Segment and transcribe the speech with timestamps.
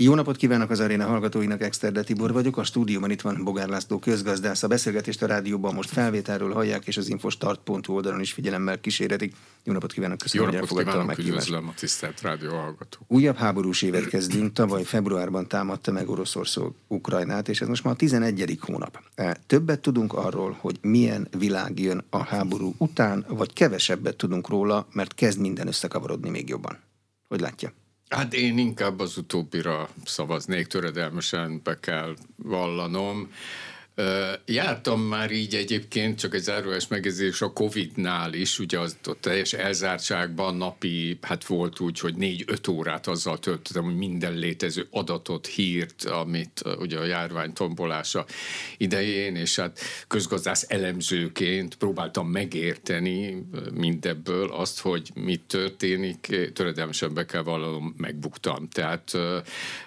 [0.00, 2.56] Jó napot kívánok az aréna hallgatóinak, Exterde Tibor vagyok.
[2.56, 4.62] A stúdióban itt van Bogár László közgazdász.
[4.62, 9.34] A beszélgetést a rádióban most felvételről hallják, és az infostart.hu oldalon is figyelemmel kíséretik.
[9.64, 12.98] Jó napot kívánok, köszönöm, Jó napot kívánok, üdvözlöm a tisztelt rádió hallgató.
[13.06, 14.52] Újabb háborús évet kezdünk.
[14.52, 18.58] Tavaly februárban támadta meg Oroszország Ukrajnát, és ez most már a 11.
[18.60, 19.02] hónap.
[19.14, 24.86] E, többet tudunk arról, hogy milyen világ jön a háború után, vagy kevesebbet tudunk róla,
[24.92, 26.78] mert kezd minden összekavarodni még jobban.
[27.28, 27.72] Hogy látja?
[28.08, 33.32] Hát én inkább az utóbbira szavaznék, töredelmesen be kell vallanom.
[34.44, 39.52] Jártam már így egyébként, csak egy záróes megjegyzés a Covid-nál is, ugye az ott teljes
[39.52, 46.04] elzártságban napi, hát volt úgy, hogy négy-öt órát azzal töltöttem, hogy minden létező adatot, hírt,
[46.04, 48.26] amit ugye a járvány tombolása
[48.76, 57.42] idején, és hát közgazdász elemzőként próbáltam megérteni mindebből azt, hogy mit történik, töredelmesen be kell
[57.42, 58.68] vallanom, megbuktam.
[58.68, 59.12] Tehát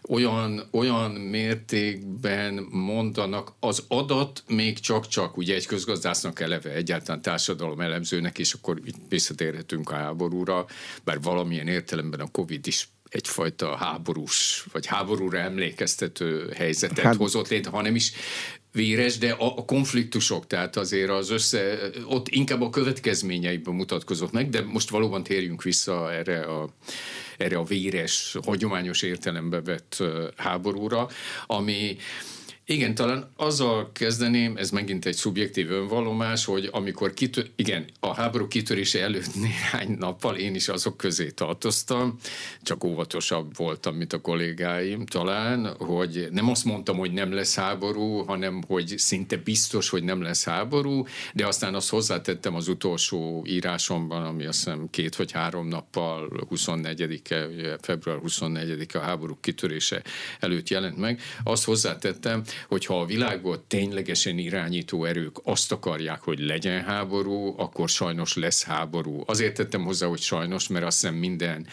[0.10, 8.40] olyan, olyan mértékben mondanak az adat még csak-csak ugye egy közgazdásznak eleve egyáltalán társadalom elemzőnek,
[8.40, 10.66] és akkor visszatérhetünk a háborúra,
[11.04, 17.72] bár valamilyen értelemben a Covid is egyfajta háborús, vagy háborúra emlékeztető helyzetet hát, hozott létre,
[17.72, 18.12] hanem is
[18.72, 24.50] véres, de a, a konfliktusok, tehát azért az össze, ott inkább a következményeiben mutatkozott meg,
[24.50, 26.70] de most valóban térjünk vissza erre a,
[27.38, 30.04] erre a véres, hagyományos értelembe vett
[30.36, 31.10] háborúra,
[31.48, 31.98] ami
[32.66, 38.48] igen, talán azzal kezdeném, ez megint egy szubjektív önvallomás, hogy amikor kitör, igen, a háború
[38.48, 42.18] kitörése előtt néhány nappal én is azok közé tartoztam,
[42.62, 48.18] csak óvatosabb voltam, mint a kollégáim talán, hogy nem azt mondtam, hogy nem lesz háború,
[48.18, 54.26] hanem hogy szinte biztos, hogy nem lesz háború, de aztán azt hozzátettem az utolsó írásomban,
[54.26, 57.48] ami azt hiszem két vagy három nappal, 24-e,
[57.82, 60.02] február 24-e a háború kitörése
[60.40, 66.84] előtt jelent meg, azt hozzátettem, hogyha a világot ténylegesen irányító erők azt akarják, hogy legyen
[66.84, 69.24] háború, akkor sajnos lesz háború.
[69.26, 71.68] Azért tettem hozzá, hogy sajnos, mert azt hiszem minden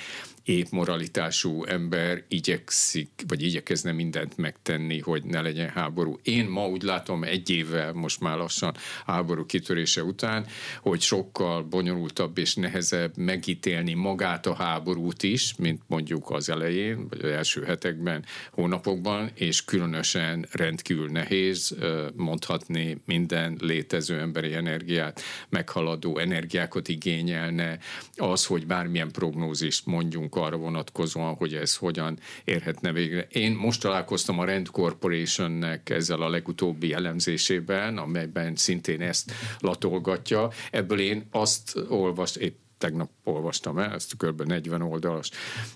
[0.48, 6.19] épp moralitású ember igyekszik, vagy igyekezne mindent megtenni, hogy ne legyen háború.
[6.22, 8.75] Én ma úgy látom egy évvel, most már lassan
[9.06, 10.47] háború kitörése után,
[10.81, 17.25] hogy sokkal bonyolultabb és nehezebb megítélni magát a háborút is, mint mondjuk az elején, vagy
[17.25, 21.76] az első hetekben, hónapokban, és különösen rendkívül nehéz
[22.16, 27.78] mondhatni minden létező emberi energiát, meghaladó energiákat igényelne,
[28.16, 33.26] az, hogy bármilyen prognózist mondjunk arra vonatkozóan, hogy ez hogyan érhetne végre.
[33.31, 40.50] Én most találkoztam a Rand Corporationnek ezzel a legutóbbi elemzésében, amelyben szintén ezt latolgatja.
[40.71, 44.43] Ebből én azt olvast, épp tegnap olvastam el, ezt kb.
[44.43, 45.31] 40 oldalas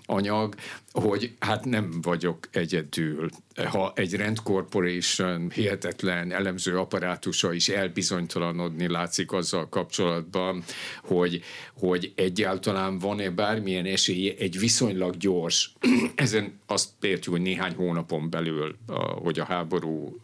[0.05, 0.55] anyag,
[0.93, 3.29] hogy hát nem vagyok egyedül.
[3.65, 10.63] Ha egy Rand Corporation hihetetlen elemző apparátusa is elbizonytalanodni látszik azzal kapcsolatban,
[11.03, 11.43] hogy,
[11.75, 15.73] hogy egyáltalán van-e bármilyen esélye egy viszonylag gyors,
[16.15, 18.77] ezen azt értjük, hogy néhány hónapon belül,
[19.23, 20.21] hogy a háború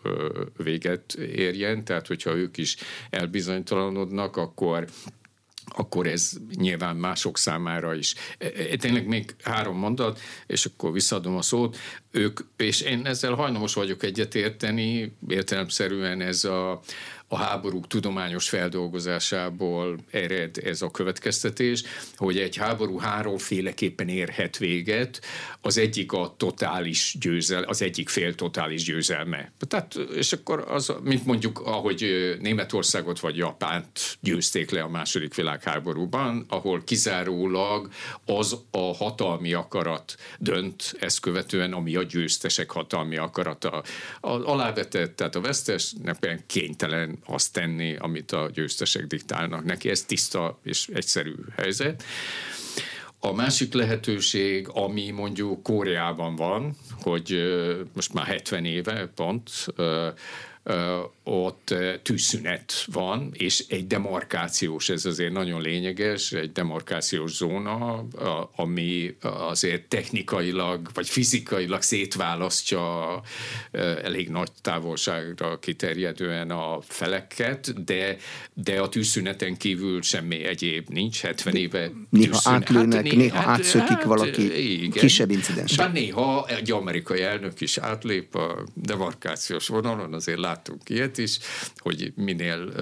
[0.56, 2.76] véget érjen, tehát hogyha ők is
[3.10, 4.86] elbizonytalanodnak, akkor
[5.76, 8.14] akkor ez nyilván mások számára is.
[8.38, 11.76] E, e, tényleg még három mondat, és akkor visszaadom a szót.
[12.10, 16.80] Ők, és én ezzel hajlamos vagyok egyetérteni, értelemszerűen ez a,
[17.28, 21.82] a háborúk tudományos feldolgozásából ered ez a következtetés,
[22.16, 25.20] hogy egy háború háromféleképpen érhet véget.
[25.60, 29.52] Az egyik a totális győzel, az egyik fél totális győzelme.
[29.68, 36.44] Tehát, és akkor az, mint mondjuk, ahogy Németországot vagy Japánt győzték le a második világháborúban,
[36.48, 37.88] ahol kizárólag
[38.24, 43.82] az a hatalmi akarat dönt ezt követően, ami a győztesek hatalmi akarata
[44.20, 49.90] alávetett, tehát a vesztesnek kénytelen azt tenni, amit a győztesek diktálnak neki.
[49.90, 52.02] Ez tiszta és egyszerű helyzet.
[53.20, 57.52] A másik lehetőség, ami mondjuk Koreában van, hogy
[57.94, 59.50] most már 70 éve pont,
[61.28, 68.06] ott tűzszünet van, és egy demarkációs, ez azért nagyon lényeges, egy demarkációs zóna,
[68.56, 73.20] ami azért technikailag, vagy fizikailag szétválasztja
[74.02, 78.16] elég nagy távolságra kiterjedően a feleket, de,
[78.54, 82.62] de a tűzszüneten kívül semmi egyéb nincs, 70 éve Néha tűzszünet.
[82.62, 84.90] átlőnek, hát, néha hát, átszökik hát, valaki, igen.
[84.90, 85.76] kisebb incidens.
[85.76, 91.38] Bár néha egy amerikai elnök is átlép a demarkációs vonalon, azért lát láttunk ilyet is,
[91.76, 92.72] hogy minél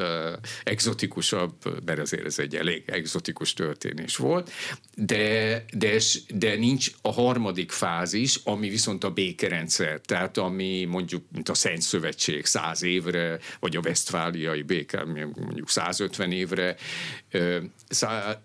[0.65, 4.51] exotikusabb, mert azért ez egy elég exotikus történés volt,
[4.95, 6.01] de, de,
[6.35, 11.83] de nincs a harmadik fázis, ami viszont a békerendszer, tehát ami mondjuk, mint a Szent
[11.83, 16.77] Szövetség száz évre, vagy a Westfáliai béke, mondjuk 150 évre,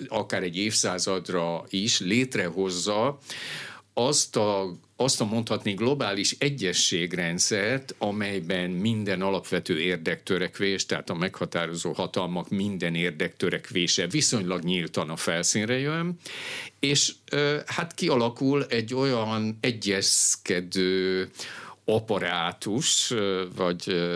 [0.07, 3.19] akár egy évszázadra is létrehozza
[3.93, 4.71] azt a
[5.01, 14.07] azt a mondhatni globális egyességrendszert, amelyben minden alapvető érdektörekvés, tehát a meghatározó hatalmak minden érdektörekvése
[14.07, 16.19] viszonylag nyíltan a felszínre jön,
[16.79, 17.13] és
[17.65, 21.29] hát kialakul egy olyan egyezkedő
[21.95, 23.13] apparátus,
[23.55, 24.11] vagy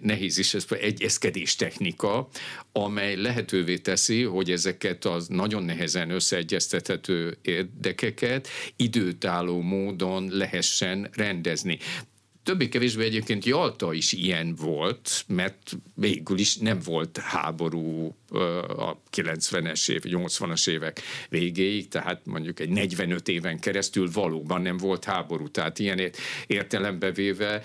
[0.00, 2.28] nehéz is, ez egyezkedés technika,
[2.72, 11.78] amely lehetővé teszi, hogy ezeket az nagyon nehezen összeegyeztethető érdekeket időtálló módon lehessen rendezni
[12.46, 18.14] többé-kevésbé egyébként Jalta is ilyen volt, mert végül is nem volt háború
[18.68, 25.04] a 90-es év, 80-as évek végéig, tehát mondjuk egy 45 éven keresztül valóban nem volt
[25.04, 25.48] háború.
[25.48, 26.10] Tehát ilyen
[26.46, 27.62] értelembe véve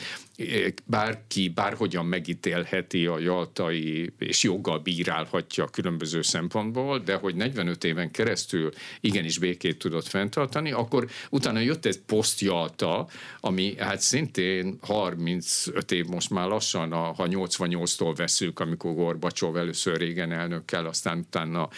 [0.85, 8.71] bárki bárhogyan megítélheti a jaltai, és joggal bírálhatja különböző szempontból, de hogy 45 éven keresztül
[8.99, 13.07] igenis békét tudott fenntartani, akkor utána jött egy posztjalta,
[13.39, 20.31] ami hát szintén 35 év most már lassan, ha 88-tól veszük, amikor Gorbacsov először régen
[20.31, 21.69] elnökkel, aztán utána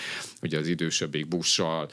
[0.42, 1.89] ugye az idősebbik Bussal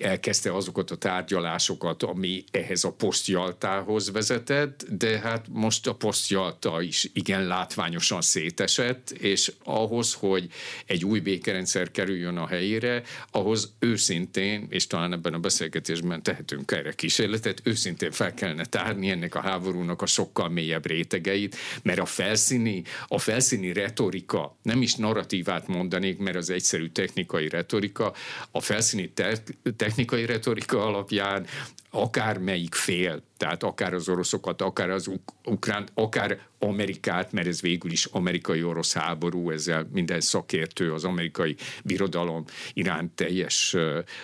[0.00, 7.10] elkezdte azokat a tárgyalásokat, ami ehhez a posztjaltához vezetett, de hát most a posztjalta is
[7.12, 10.48] igen látványosan szétesett, és ahhoz, hogy
[10.86, 16.92] egy új békerendszer kerüljön a helyére, ahhoz őszintén, és talán ebben a beszélgetésben tehetünk erre
[16.92, 22.82] kísérletet, őszintén fel kellene tárni ennek a háborúnak a sokkal mélyebb rétegeit, mert a felszíni,
[23.08, 28.14] a felszíni retorika, nem is narratívát mondanék, mert az egyszerű technikai retorika,
[28.50, 29.42] a felszíni te-
[29.86, 31.46] technikai retorika alapján
[32.02, 37.90] akármelyik fél, tehát akár az oroszokat, akár az uk- ukrán, akár Amerikát, mert ez végül
[37.90, 43.76] is amerikai-orosz háború, ezzel minden szakértő az amerikai birodalom iránt teljes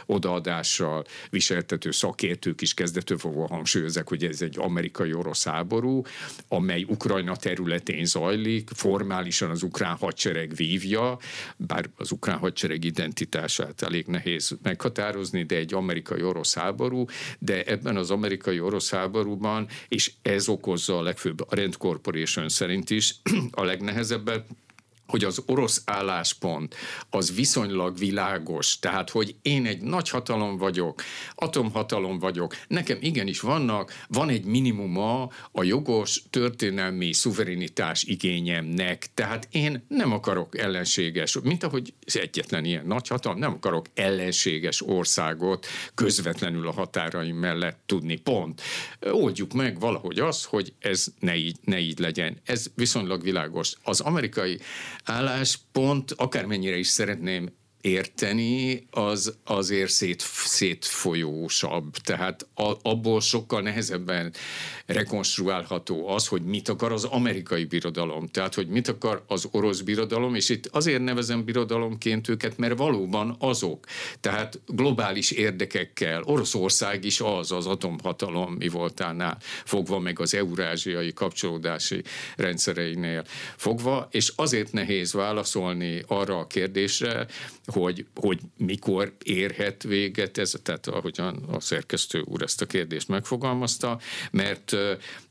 [0.06, 6.02] odaadással viseltető szakértők is kezdetől fogva hangsúlyozzák, hogy ez egy amerikai-orosz háború,
[6.48, 11.18] amely Ukrajna területén zajlik, formálisan az ukrán hadsereg vívja,
[11.56, 17.04] bár az ukrán hadsereg identitását elég nehéz meghatározni, de egy amerikai-orosz háború,
[17.38, 23.14] de ebben az amerikai-orosz háborúban, és ez okozza a legfőbb a Rand Corporation szerint is
[23.50, 24.46] a legnehezebbet,
[25.12, 26.74] hogy az orosz álláspont
[27.10, 31.02] az viszonylag világos, tehát hogy én egy nagy hatalom vagyok,
[31.34, 39.84] atomhatalom vagyok, nekem igenis vannak, van egy minimuma a jogos történelmi szuverenitás igényemnek, tehát én
[39.88, 46.72] nem akarok ellenséges, mint ahogy egyetlen ilyen nagy hatalom, nem akarok ellenséges országot közvetlenül a
[46.72, 48.62] határaim mellett tudni, pont.
[49.00, 52.36] Oldjuk meg valahogy azt, hogy ez ne így, ne így legyen.
[52.44, 53.72] Ez viszonylag világos.
[53.82, 54.58] Az amerikai
[55.04, 57.52] álláspont, akármennyire is szeretném
[57.82, 61.96] érteni, az azért szét, szétfolyósabb.
[61.96, 64.32] Tehát a, abból sokkal nehezebben
[64.86, 70.34] rekonstruálható az, hogy mit akar az amerikai birodalom, tehát hogy mit akar az orosz birodalom,
[70.34, 73.86] és itt azért nevezem birodalomként őket, mert valóban azok.
[74.20, 82.02] Tehát globális érdekekkel, Oroszország is az az atomhatalom mi voltánál fogva, meg az eurázsiai kapcsolódási
[82.36, 83.24] rendszereinél
[83.56, 87.26] fogva, és azért nehéz válaszolni arra a kérdésre,
[87.72, 93.98] hogy, hogy mikor érhet véget ez, tehát ahogyan a szerkesztő úr ezt a kérdést megfogalmazta,
[94.30, 94.76] mert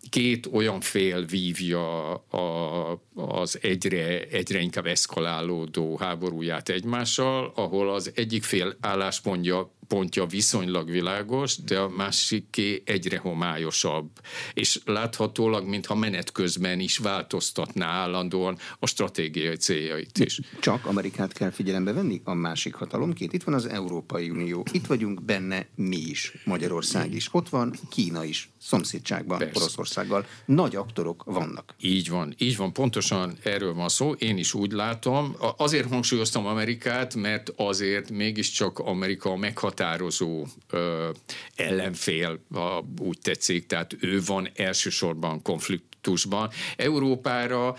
[0.10, 8.44] két olyan fél vívja a, az egyre, egyre inkább eszkalálódó háborúját egymással, ahol az egyik
[8.44, 14.10] fél álláspontja pontja viszonylag világos, de a másiké egyre homályosabb.
[14.54, 20.40] És láthatólag, mintha menet közben is változtatná állandóan a stratégiai céljait is.
[20.60, 23.34] Csak Amerikát kell figyelembe venni, a másik hatalomként.
[23.34, 27.28] Itt van az Európai Unió, itt vagyunk benne mi is, Magyarország is.
[27.32, 29.60] Ott van Kína is, szomszédságban, Persze.
[29.92, 30.26] Oroszországgal.
[30.46, 31.74] Nagy aktorok vannak.
[31.80, 34.12] Így van, így van, pontosan erről van szó.
[34.12, 35.36] Én is úgy látom.
[35.58, 41.10] Azért hangsúlyoztam Amerikát, mert azért mégiscsak Amerika meghatározó meghatározó ö,
[41.56, 46.50] ellenfél, ha úgy tetszik, tehát ő van elsősorban konfliktusban.
[46.76, 47.76] Európára,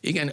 [0.00, 0.32] igen,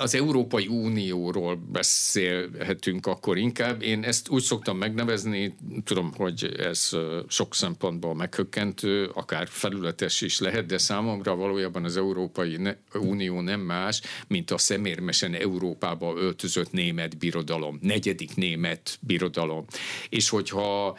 [0.00, 3.82] az Európai Unióról beszélhetünk akkor inkább.
[3.82, 6.90] Én ezt úgy szoktam megnevezni, tudom, hogy ez
[7.28, 12.58] sok szempontból meghökkentő, akár felületes is lehet, de számomra valójában az Európai
[12.94, 19.64] Unió nem más, mint a szemérmesen Európába öltözött német birodalom, negyedik német birodalom.
[20.08, 20.98] És hogyha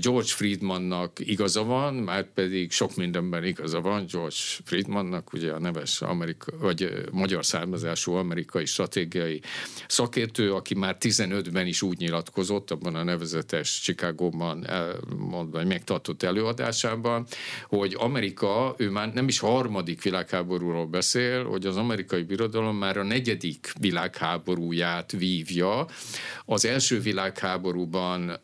[0.00, 6.02] George Friedmannak igaza van, már pedig sok mindenben igaza van George Friedmannak, ugye a neves
[6.02, 7.44] amerika, vagy magyar
[7.96, 9.40] származású amerikai stratégiai
[9.88, 14.66] szakértő, aki már 15-ben is úgy nyilatkozott, abban a nevezetes Chicagóban
[15.16, 17.26] mondva, megtartott előadásában,
[17.68, 23.02] hogy Amerika, ő már nem is harmadik világháborúról beszél, hogy az amerikai birodalom már a
[23.02, 25.86] negyedik világháborúját vívja.
[26.44, 28.40] Az első világháborúban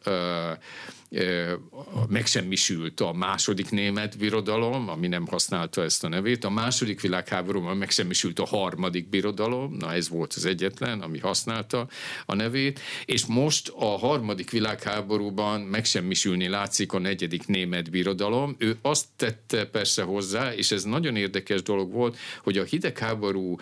[2.08, 8.38] megsemmisült a második német birodalom, ami nem használta ezt a nevét, a második világháborúban megsemmisült
[8.38, 11.88] a harmadik birodalom, na ez volt az egyetlen, ami használta
[12.26, 18.54] a nevét, és most a harmadik világháborúban megsemmisülni látszik a negyedik német birodalom.
[18.58, 23.56] Ő azt tette persze hozzá, és ez nagyon érdekes dolog volt, hogy a hidegháború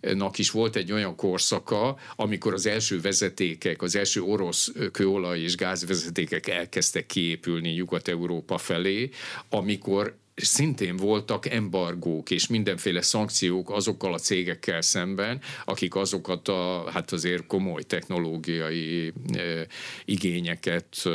[0.00, 5.56] nak is volt egy olyan korszaka, amikor az első vezetékek, az első orosz kőolaj és
[5.56, 9.10] gázvezetékek elkezdtek kiépülni Nyugat-Európa felé,
[9.48, 17.12] amikor szintén voltak embargók és mindenféle szankciók azokkal a cégekkel szemben, akik azokat a hát
[17.12, 19.66] azért komoly technológiai e,
[20.04, 21.10] igényeket e,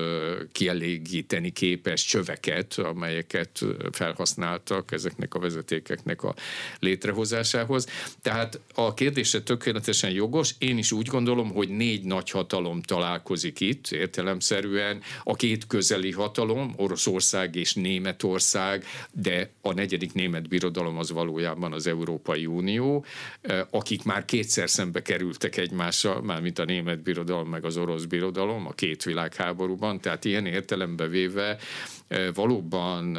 [0.52, 6.36] kielégíteni képes csöveket, amelyeket felhasználtak ezeknek a vezetékeknek a
[6.80, 7.88] létrehozásához.
[8.22, 10.56] Tehát a kérdése tökéletesen jogos.
[10.58, 16.74] Én is úgy gondolom, hogy négy nagy hatalom találkozik itt, értelemszerűen a két közeli hatalom,
[16.76, 18.86] Oroszország és Németország,
[19.20, 23.06] de a negyedik német birodalom az valójában az Európai Unió,
[23.70, 28.72] akik már kétszer szembe kerültek egymással, mármint a német birodalom meg az orosz birodalom a
[28.72, 31.58] két világháborúban, tehát ilyen értelembe véve
[32.34, 33.18] valóban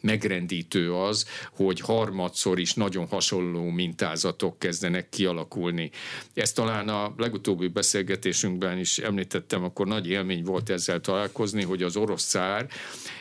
[0.00, 5.90] megrendítő az, hogy harmadszor is nagyon hasonló mintázatok kezdenek kialakulni.
[6.34, 11.96] Ezt talán a legutóbbi beszélgetésünkben is említettem, akkor nagy élmény volt ezzel találkozni, hogy az
[11.96, 12.66] orosz cár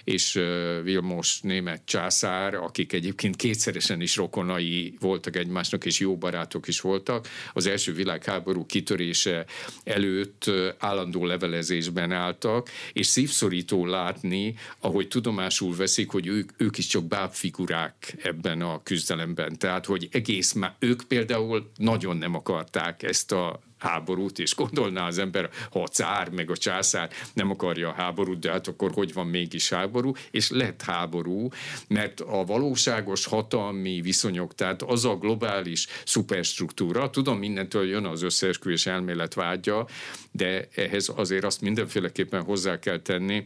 [0.03, 0.39] és
[0.84, 7.27] Vilmos német császár, akik egyébként kétszeresen is rokonai voltak egymásnak, és jó barátok is voltak,
[7.53, 9.46] az első világháború kitörése
[9.84, 17.03] előtt állandó levelezésben álltak, és szívszorító látni, ahogy tudomásul veszik, hogy ők, ők is csak
[17.05, 19.57] bábfigurák ebben a küzdelemben.
[19.57, 25.17] Tehát, hogy egész már ők például nagyon nem akarták ezt a háborút, és gondolná az
[25.17, 29.13] ember, ha a cár meg a császár nem akarja a háborút, de hát akkor hogy
[29.13, 31.48] van mégis háború, és lett háború,
[31.88, 38.86] mert a valóságos hatalmi viszonyok, tehát az a globális szuperstruktúra, tudom, mindentől jön az összeesküvés
[38.86, 39.88] elmélet vágya,
[40.31, 43.45] de ehhez azért azt mindenféleképpen hozzá kell tenni,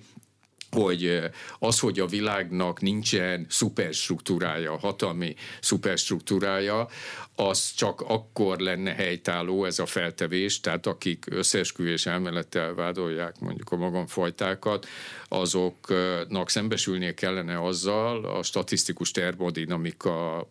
[0.71, 1.19] hogy
[1.59, 6.87] az, hogy a világnak nincsen szuperstruktúrája, hatalmi szuperstruktúrája,
[7.35, 13.75] az csak akkor lenne helytálló ez a feltevés, tehát akik összeesküvés elmélettel vádolják mondjuk a
[13.75, 14.87] magamfajtákat,
[15.27, 20.47] azoknak szembesülnie kellene azzal a statisztikus termodinamika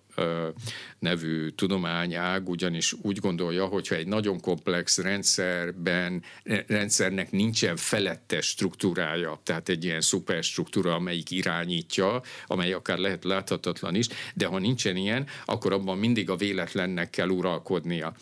[0.99, 6.23] nevű tudományág ugyanis úgy gondolja, hogyha egy nagyon komplex rendszerben,
[6.67, 14.07] rendszernek nincsen felettes struktúrája, tehát egy ilyen szuperstruktúra, amelyik irányítja, amely akár lehet láthatatlan is,
[14.35, 18.15] de ha nincsen ilyen, akkor abban mindig a véletlennek kell uralkodnia.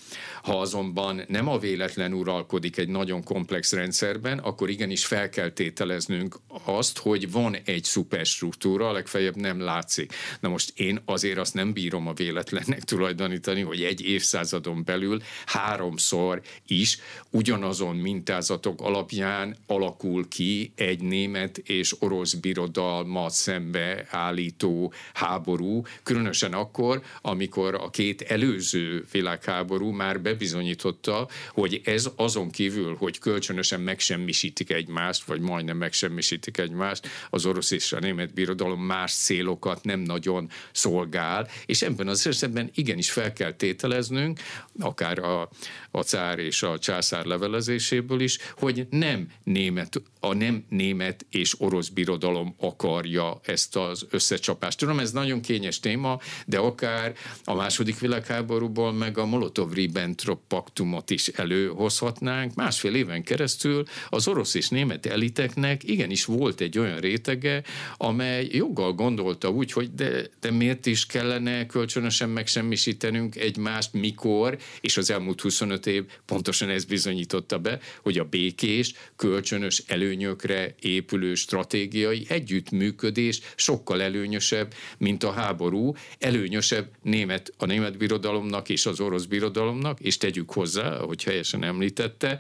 [0.43, 6.37] Ha azonban nem a véletlen uralkodik egy nagyon komplex rendszerben, akkor igenis fel kell tételeznünk
[6.65, 10.13] azt, hogy van egy szuperstruktúra, legfeljebb nem látszik.
[10.41, 16.43] Na most én azért azt nem bírom a véletlennek tulajdonítani, hogy egy évszázadon belül háromszor
[16.67, 16.99] is
[17.31, 27.03] ugyanazon mintázatok alapján alakul ki egy német és orosz birodalmat szembe állító háború, különösen akkor,
[27.23, 35.25] amikor a két előző világháború már bebizonyította, hogy ez azon kívül, hogy kölcsönösen megsemmisítik egymást,
[35.25, 41.49] vagy majdnem megsemmisítik egymást, az orosz és a német birodalom más célokat nem nagyon szolgál,
[41.83, 44.41] ebben az esetben igenis fel kell tételeznünk,
[44.79, 45.49] akár a,
[45.91, 51.89] a cár és a császár levelezéséből is, hogy nem német, a nem német és orosz
[51.89, 54.79] birodalom akarja ezt az összecsapást.
[54.79, 57.15] Tudom, ez nagyon kényes téma, de akár
[57.45, 62.55] a második világháborúból meg a Molotov-Ribbentrop paktumot is előhozhatnánk.
[62.55, 67.63] Másfél éven keresztül az orosz és német eliteknek igenis volt egy olyan rétege,
[67.97, 74.97] amely joggal gondolta úgy, hogy de, de miért is kellene kölcsönösen megsemmisítenünk egymást, mikor, és
[74.97, 82.27] az elmúlt 25 év pontosan ez bizonyította be, hogy a békés, kölcsönös előnyökre épülő stratégiai
[82.29, 90.01] együttműködés sokkal előnyösebb, mint a háború, előnyösebb német, a német birodalomnak és az orosz birodalomnak,
[90.01, 92.39] és tegyük hozzá, ahogy helyesen említette,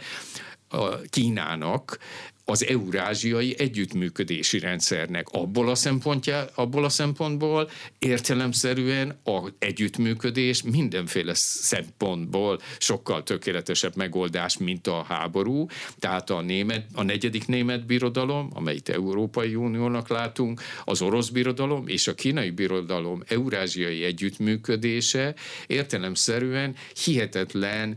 [0.68, 1.98] a Kínának
[2.44, 5.28] az eurázsiai együttműködési rendszernek.
[5.28, 14.86] Abból a, szempontja, abból a szempontból értelemszerűen a együttműködés mindenféle szempontból sokkal tökéletesebb megoldás, mint
[14.86, 15.66] a háború.
[15.98, 22.06] Tehát a, német, a negyedik német birodalom, amelyet Európai Uniónak látunk, az orosz birodalom és
[22.06, 25.34] a kínai birodalom eurázsiai együttműködése
[25.66, 26.74] értelemszerűen
[27.04, 27.96] hihetetlen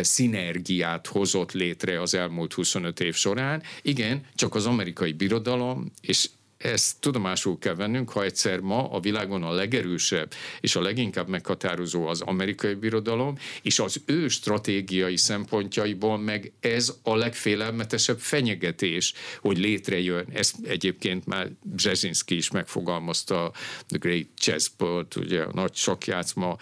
[0.00, 3.62] szinergiát hozott létre az elmúlt 25 év során.
[3.86, 9.42] Igen, csak az amerikai birodalom és ezt tudomásul kell vennünk, ha egyszer ma a világon
[9.42, 16.52] a legerősebb és a leginkább meghatározó az amerikai birodalom, és az ő stratégiai szempontjaiból meg
[16.60, 20.26] ez a legfélelmetesebb fenyegetés, hogy létrejön.
[20.32, 23.52] Ezt egyébként már Brzezinski is megfogalmazta
[23.86, 26.56] The Great Chessboard, ugye a nagy sakjátszma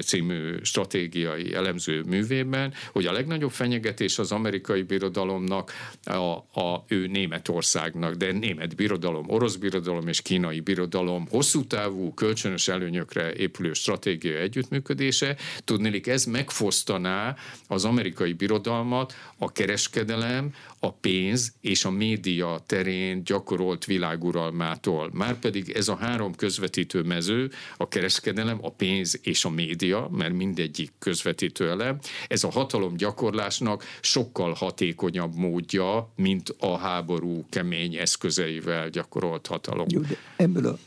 [0.00, 5.72] című stratégiai elemző művében, hogy a legnagyobb fenyegetés az amerikai birodalomnak
[6.04, 12.68] a, a ő Németországnak, de német birodalom orosz birodalom és kínai birodalom hosszú távú, kölcsönös
[12.68, 17.36] előnyökre épülő stratégia együttműködése, tudnélik ez megfosztaná
[17.68, 25.10] az amerikai birodalmat a kereskedelem, a pénz és a média terén gyakorolt világuralmától.
[25.12, 30.92] Márpedig ez a három közvetítő mező, a kereskedelem, a pénz és a média, mert mindegyik
[30.98, 31.98] közvetítő elem,
[32.28, 39.86] ez a hatalom gyakorlásnak sokkal hatékonyabb módja, mint a háború kemény eszközeivel gyakorolt hatalom.
[39.90, 40.78] Jó, de ebből a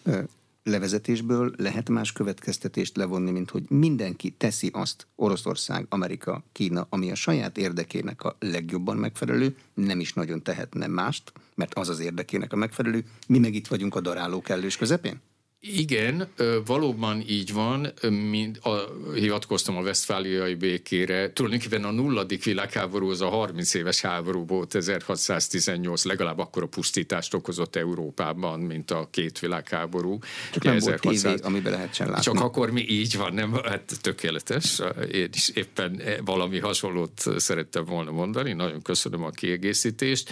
[0.67, 7.15] levezetésből lehet más következtetést levonni, mint hogy mindenki teszi azt, Oroszország, Amerika, Kína, ami a
[7.15, 12.55] saját érdekének a legjobban megfelelő, nem is nagyon tehetne mást, mert az az érdekének a
[12.55, 15.21] megfelelő, mi meg itt vagyunk a daráló kellős közepén?
[15.75, 16.27] Igen,
[16.65, 17.93] valóban így van,
[18.29, 21.33] mint a, hivatkoztam a Westfáliai békére.
[21.33, 27.33] Tulajdonképpen a nulladik világháború az a 30 éves háború volt, 1618, legalább akkor a pusztítást
[27.33, 30.19] okozott Európában, mint a két világháború.
[30.51, 31.23] Csak nem 1600...
[31.23, 32.23] volt tévé, amiben lehetsen látni.
[32.23, 33.53] Csak akkor mi így van, nem?
[33.63, 34.81] Hát tökéletes.
[35.11, 38.53] Én is éppen valami hasonlót szerettem volna mondani.
[38.53, 40.29] Nagyon köszönöm a kiegészítést.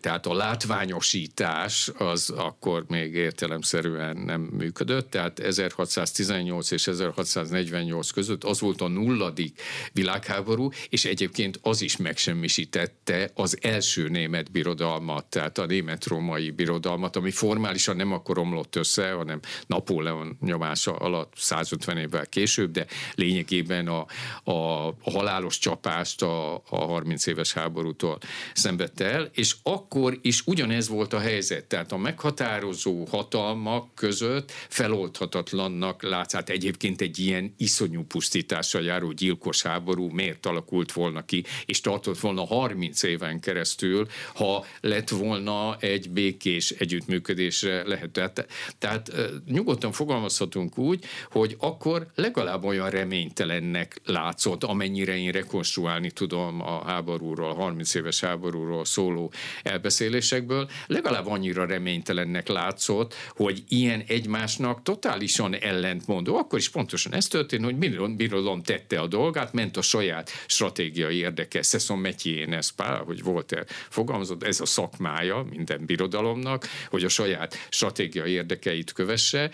[0.00, 8.60] Tehát a látványosítás az akkor még értelemszerűen nem működött, tehát 1618 és 1648 között az
[8.60, 9.62] volt a nulladik
[9.92, 17.30] világháború, és egyébként az is megsemmisítette az első német birodalmat, tehát a német-római birodalmat, ami
[17.30, 24.06] formálisan nem akkor omlott össze, hanem Napóleon nyomása alatt 150 évvel később, de lényegében a,
[24.50, 28.18] a, a halálos csapást a, a 30 éves háborútól
[28.54, 36.02] szenvedte el, és akkor is ugyanez volt a helyzet, tehát a meghatározó hatalmak között feloldhatatlannak
[36.02, 42.18] látszát egyébként egy ilyen iszonyú pusztítással járó gyilkos háború miért alakult volna ki, és tartott
[42.18, 48.10] volna 30 éven keresztül, ha lett volna egy békés együttműködésre lehet.
[48.10, 48.46] Tehát,
[48.78, 49.12] tehát
[49.46, 57.50] nyugodtan fogalmazhatunk úgy, hogy akkor legalább olyan reménytelennek látszott, amennyire én rekonstruálni tudom a háborúról,
[57.50, 66.36] a 30 éves háborúról szóló elbeszélésekből, legalább annyira reménytelennek látszott, hogy ilyen egymásnak totálisan ellentmondó.
[66.36, 67.76] Akkor is pontosan ez történt, hogy
[68.16, 71.62] birodalom tette a dolgát, ment a saját stratégiai érdeke.
[71.62, 77.66] Szeszon Metjén ez pár, hogy volt-e fogalmazott, ez a szakmája minden birodalomnak, hogy a saját
[77.68, 79.50] stratégiai érdekeit kövesse,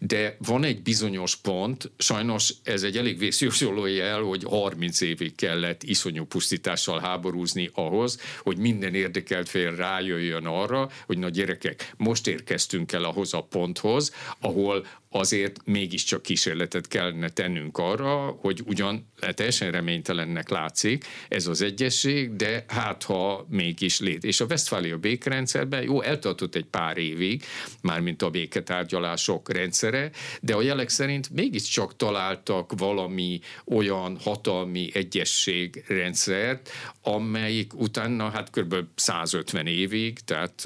[0.00, 5.82] de van egy bizonyos pont, sajnos ez egy elég vészjósoló jel, hogy 30 évig kellett
[5.82, 8.94] iszonyú pusztítással háborúzni ahhoz, hogy minden
[9.30, 15.60] érdekelt fél rájöjjön arra, hogy na gyerekek, most érkeztünk el ahhoz a ponthoz, ahol azért
[15.64, 23.02] mégiscsak kísérletet kellene tennünk arra, hogy ugyan teljesen reménytelennek látszik ez az egyesség, de hát
[23.02, 24.24] ha mégis lét.
[24.24, 27.42] És a Westfália békerendszerben jó, eltartott egy pár évig,
[27.82, 36.70] mármint a béketárgyalások rendszere, de a jelek szerint mégiscsak találtak valami olyan hatalmi egyességrendszert,
[37.02, 38.74] amelyik utána hát kb.
[38.94, 40.62] 150 évig, tehát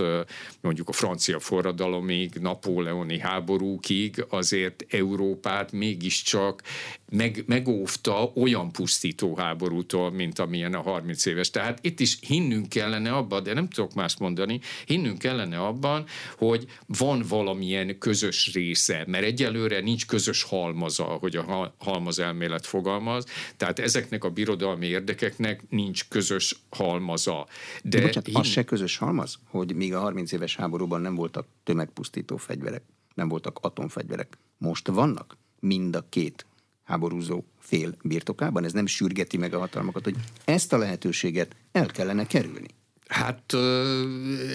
[0.61, 6.63] mondjuk a francia forradalomig, napóleoni háborúkig azért Európát mégiscsak
[7.11, 11.51] meg, megóvta olyan pusztító háborútól, mint amilyen a 30 éves.
[11.51, 16.05] Tehát itt is hinnünk kellene abban, de nem tudok más mondani, hinnünk kellene abban,
[16.37, 23.25] hogy van valamilyen közös része, mert egyelőre nincs közös halmaza, hogy a halmaz elmélet fogalmaz,
[23.57, 27.47] tehát ezeknek a birodalmi érdekeknek nincs közös halmaza.
[27.83, 28.37] De, de bocsánat, hinn...
[28.37, 32.83] az se közös halmaz, hogy míg a 30 éves háborúban nem voltak tömegpusztító fegyverek,
[33.19, 36.47] nem voltak atomfegyverek, most vannak mind a két
[36.85, 38.65] háborúzó fél birtokában?
[38.65, 42.69] Ez nem sürgeti meg a hatalmakat, hogy ezt a lehetőséget el kellene kerülni?
[43.09, 43.55] Hát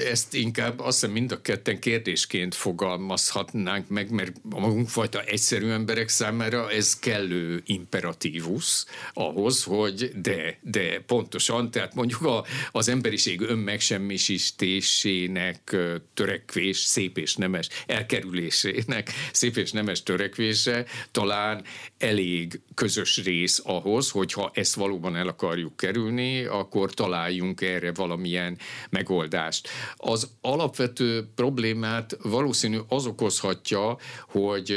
[0.09, 6.09] ezt inkább azt hiszem mind a ketten kérdésként fogalmazhatnánk meg, mert a magunkfajta egyszerű emberek
[6.09, 15.75] számára ez kellő imperatívus ahhoz, hogy de, de pontosan, tehát mondjuk a, az emberiség önmegsemmisítésének
[16.13, 21.63] törekvés, szép és nemes elkerülésének szép és nemes törekvése talán
[21.97, 28.57] elég közös rész ahhoz, hogyha ezt valóban el akarjuk kerülni, akkor találjunk erre valamilyen valamilyen
[28.89, 29.67] megoldást.
[29.95, 34.75] Az alapvető problémát valószínű az okozhatja, hogy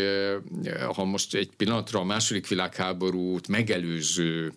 [0.94, 4.52] ha most egy pillanatra a második világháborút megelőző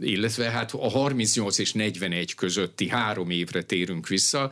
[0.00, 4.50] illetve hát a 38 és 41 közötti három évre térünk vissza,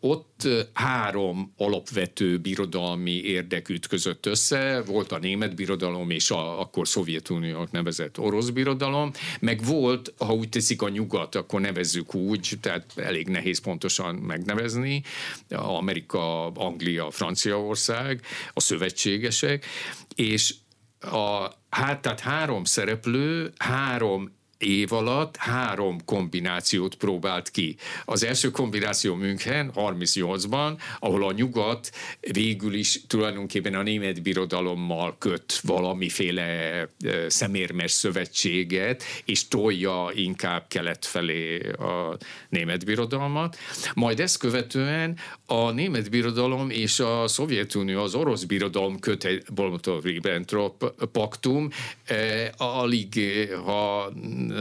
[0.00, 7.70] ott három alapvető birodalmi érdek ütközött össze, volt a német birodalom és a akkor Szovjetuniónak
[7.70, 13.28] nevezett orosz birodalom, meg volt, ha úgy teszik a nyugat, akkor nevezzük úgy, tehát elég
[13.28, 15.02] nehéz pontosan megnevezni,
[15.50, 18.20] Amerika, Anglia, Franciaország,
[18.52, 19.66] a szövetségesek,
[20.14, 20.54] és
[21.00, 27.76] a, hát tehát három szereplő, három év alatt három kombinációt próbált ki.
[28.04, 31.90] Az első kombináció München 38-ban, ahol a nyugat
[32.32, 36.88] végül is tulajdonképpen a német birodalommal köt valamiféle
[37.28, 42.16] szemérmes szövetséget, és tolja inkább kelet felé a
[42.48, 43.56] német birodalmat.
[43.94, 50.94] Majd ezt követően a német birodalom és a Szovjetunió, az orosz birodalom köt egy Molotov-Ribbentrop
[51.12, 51.68] paktum,
[52.56, 53.20] alig,
[53.64, 54.12] ha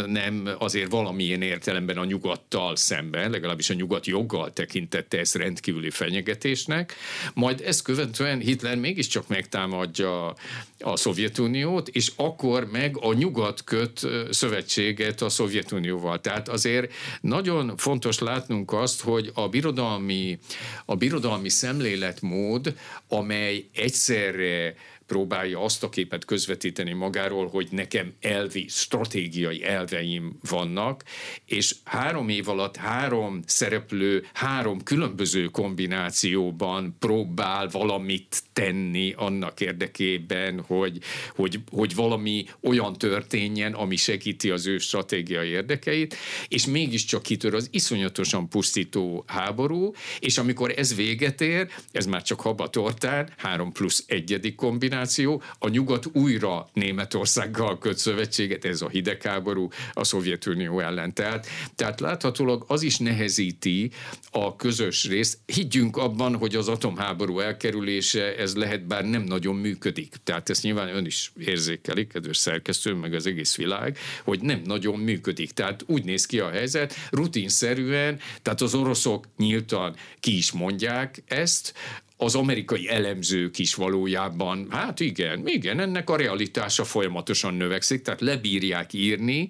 [0.08, 6.95] nem azért valamilyen értelemben a nyugattal szemben, legalábbis a nyugat joggal tekintette ezt rendkívüli fenyegetésnek,
[7.34, 10.36] majd ezt követően Hitler mégiscsak megtámadja
[10.80, 16.21] a Szovjetuniót, és akkor meg a nyugat köt szövetséget a Szovjetunióval.
[16.21, 20.39] Tehát azért nagyon fontos látnunk azt, hogy a birodalmi,
[20.86, 22.76] a birodalmi szemléletmód,
[23.08, 24.76] amely egyszerre
[25.08, 31.04] próbálja azt a képet közvetíteni magáról, hogy nekem elvi, stratégiai elveim vannak,
[31.46, 40.98] és három év alatt három szereplő, három különböző kombinációban próbál valamit tenni annak érdekében, hogy,
[41.36, 46.15] hogy, hogy valami olyan történjen, ami segíti az ő stratégiai érdekeit,
[46.48, 52.41] és mégiscsak kitör az iszonyatosan pusztító háború, és amikor ez véget ér, ez már csak
[52.41, 58.89] haba tortán, három plusz egyedik kombináció, kombináció, a nyugat újra Németországgal köt szövetséget, ez a
[58.89, 61.13] hidegháború a Szovjetunió ellen.
[61.13, 63.91] Tehát, tehát láthatólag az is nehezíti
[64.31, 65.38] a közös részt.
[65.45, 70.13] Higgyünk abban, hogy az atomháború elkerülése ez lehet, bár nem nagyon működik.
[70.23, 74.99] Tehát ezt nyilván ön is érzékeli, kedves szerkesztő, meg az egész világ, hogy nem nagyon
[74.99, 75.51] működik.
[75.51, 81.73] Tehát úgy néz ki a helyzet, rutinszerűen, tehát az oroszok nyíltan ki is mondják ezt,
[82.17, 88.93] az amerikai elemzők is valójában, hát igen, igen, ennek a realitása folyamatosan növekszik, tehát lebírják
[88.93, 89.49] írni,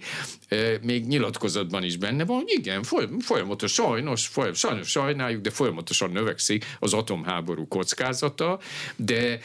[0.82, 2.84] még nyilatkozatban is benne van, igen,
[3.20, 8.60] folyamatos, sajnos, sajnos sajnáljuk, de folyamatosan növekszik az atomháború kockázata,
[8.96, 9.40] de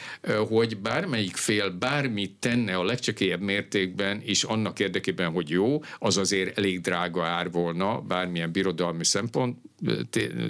[0.49, 6.59] hogy bármelyik fél bármit tenne a legcsekélyebb mértékben, és annak érdekében, hogy jó, az azért
[6.59, 9.57] elég drága ár volna bármilyen birodalmi szempont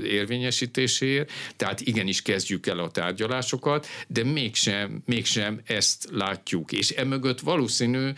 [0.04, 6.72] érvényesítéséért, tehát igenis kezdjük el a tárgyalásokat, de mégsem, mégsem ezt látjuk.
[6.72, 8.10] És emögött valószínű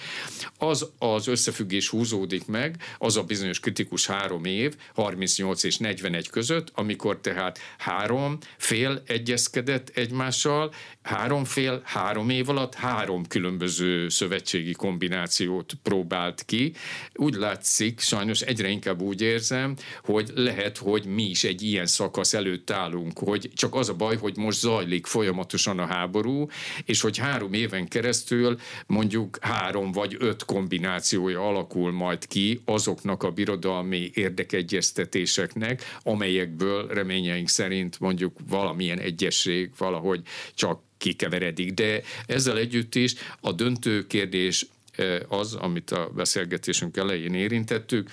[0.58, 6.30] az az összefüggés húzódik, húzódik meg az a bizonyos kritikus három év, 38 és 41
[6.30, 14.72] között, amikor tehát három fél egyezkedett egymással, három fél három év alatt három különböző szövetségi
[14.72, 16.74] kombinációt próbált ki.
[17.14, 22.34] Úgy látszik, sajnos egyre inkább úgy érzem, hogy lehet, hogy mi is egy ilyen szakasz
[22.34, 26.46] előtt állunk, hogy csak az a baj, hogy most zajlik folyamatosan a háború,
[26.84, 33.30] és hogy három éven keresztül mondjuk három vagy öt kombinációja alakul majd ki azoknak a
[33.30, 40.22] birodalmi érdekegyeztetéseknek, amelyekből reményeink szerint mondjuk valamilyen egyesség valahogy
[40.54, 41.72] csak kikeveredik.
[41.72, 48.10] De ezzel együtt is a döntő kérdés eh, az, amit a beszélgetésünk elején érintettük,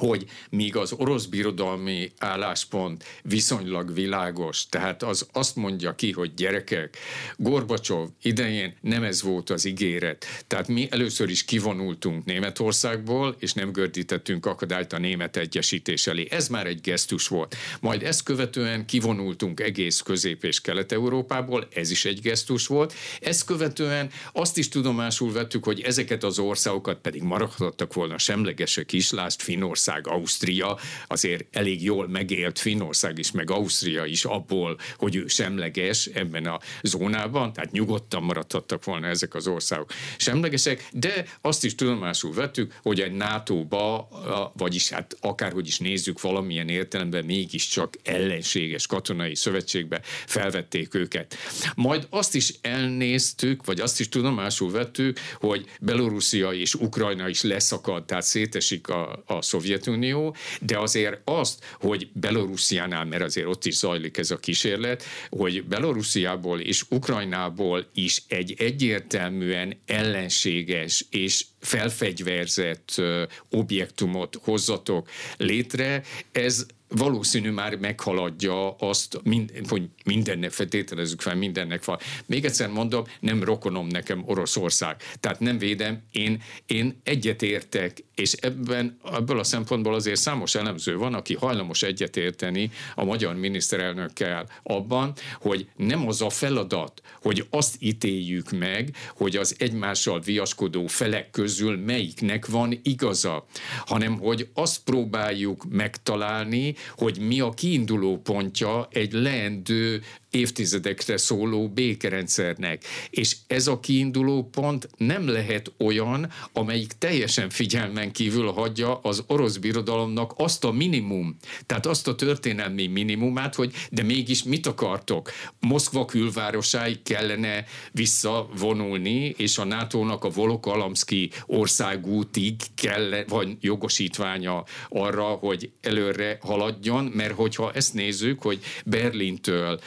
[0.00, 6.96] hogy míg az orosz birodalmi álláspont viszonylag világos, tehát az azt mondja ki, hogy gyerekek,
[7.36, 10.26] Gorbacsov idején nem ez volt az ígéret.
[10.46, 16.26] Tehát mi először is kivonultunk Németországból, és nem gördítettünk akadályt a német egyesítés elé.
[16.30, 17.56] Ez már egy gesztus volt.
[17.80, 22.94] Majd ezt követően kivonultunk egész Közép- és Kelet-Európából, ez is egy gesztus volt.
[23.20, 29.10] Ezt követően azt is tudomásul vettük, hogy ezeket az országokat pedig maradhattak volna semlegesek is,
[29.10, 35.16] lásd Finország, Finnország, Ausztria, azért elég jól megélt Finnország is, meg Ausztria is abból, hogy
[35.16, 41.64] ő semleges ebben a zónában, tehát nyugodtan maradhattak volna ezek az országok semlegesek, de azt
[41.64, 44.08] is tudomásul vettük, hogy egy NATO-ba,
[44.56, 51.36] vagyis hát akárhogy is nézzük valamilyen értelemben mégiscsak ellenséges katonai szövetségbe felvették őket.
[51.74, 58.04] Majd azt is elnéztük, vagy azt is tudomásul vettük, hogy Belorusszia és Ukrajna is leszakad,
[58.04, 63.74] tehát szétesik a, a szovjet Szovjetunió, de azért azt, hogy Belorussziánál, mert azért ott is
[63.74, 73.02] zajlik ez a kísérlet, hogy Belorussziából és Ukrajnából is egy egyértelműen ellenséges és felfegyverzett
[73.50, 81.98] objektumot hozzatok létre, ez valószínű már meghaladja azt, mind, hogy mindennek feltételezzük fel, mindennek van.
[82.26, 84.96] Még egyszer mondom, nem rokonom nekem Oroszország.
[85.20, 91.14] Tehát nem védem, én, én egyetértek, és ebben, ebből a szempontból azért számos elemző van,
[91.14, 98.50] aki hajlamos egyetérteni a magyar miniszterelnökkel abban, hogy nem az a feladat, hogy azt ítéljük
[98.50, 103.46] meg, hogy az egymással viaskodó felek közül melyiknek van igaza,
[103.86, 112.84] hanem hogy azt próbáljuk megtalálni, hogy mi a kiinduló pontja egy leendő évtizedekre szóló békerendszernek.
[113.10, 119.56] És ez a kiinduló pont nem lehet olyan, amelyik teljesen figyelmen kívül hagyja az orosz
[119.56, 125.30] birodalomnak azt a minimum, tehát azt a történelmi minimumát, hogy de mégis mit akartok?
[125.60, 135.70] Moszkva külvárosáig kellene visszavonulni, és a NATO-nak a Volokalamszki országútig kell, vagy jogosítványa arra, hogy
[135.80, 136.38] előre
[136.70, 139.80] haladjon, mert hogyha ezt nézzük, hogy Berlintől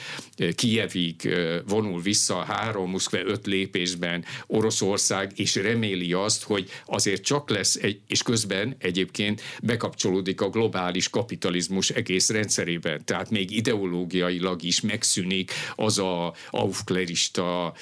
[0.55, 1.35] Kijevig
[1.67, 7.99] vonul vissza három, Moszkva öt lépésben Oroszország, és reméli azt, hogy azért csak lesz, egy,
[8.07, 13.05] és közben egyébként bekapcsolódik a globális kapitalizmus egész rendszerében.
[13.05, 17.73] Tehát még ideológiailag is megszűnik az a aufklerista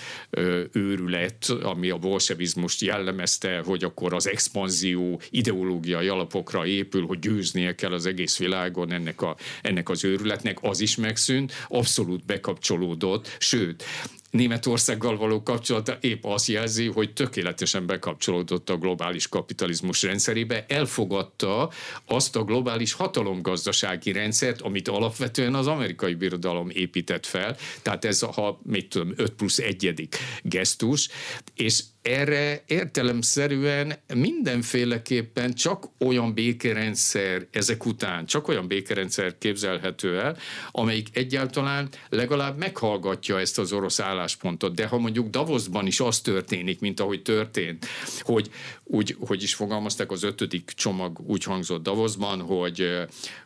[0.71, 7.93] őrület, ami a bolsevizmust jellemezte, hogy akkor az expanzió ideológiai alapokra épül, hogy győznie kell
[7.93, 13.83] az egész világon ennek, a, ennek az őrületnek, az is megszűnt, abszolút be bekapcsolódott, sőt,
[14.31, 21.71] Németországgal való kapcsolata épp azt jelzi, hogy tökéletesen bekapcsolódott a globális kapitalizmus rendszerébe, elfogadta
[22.05, 28.31] azt a globális hatalomgazdasági rendszert, amit alapvetően az amerikai birodalom épített fel, tehát ez a,
[28.31, 31.09] ha mit tudom, 5 plusz egyedik gesztus,
[31.55, 40.37] és erre értelemszerűen mindenféleképpen csak olyan békerendszer ezek után, csak olyan békerendszer képzelhető el,
[40.71, 44.75] amelyik egyáltalán legalább meghallgatja ezt az orosz álláspontot.
[44.75, 47.85] De ha mondjuk Davosban is az történik, mint ahogy történt,
[48.19, 48.49] hogy
[48.83, 52.89] úgy, hogy is fogalmazták, az ötödik csomag úgy hangzott Davosban, hogy,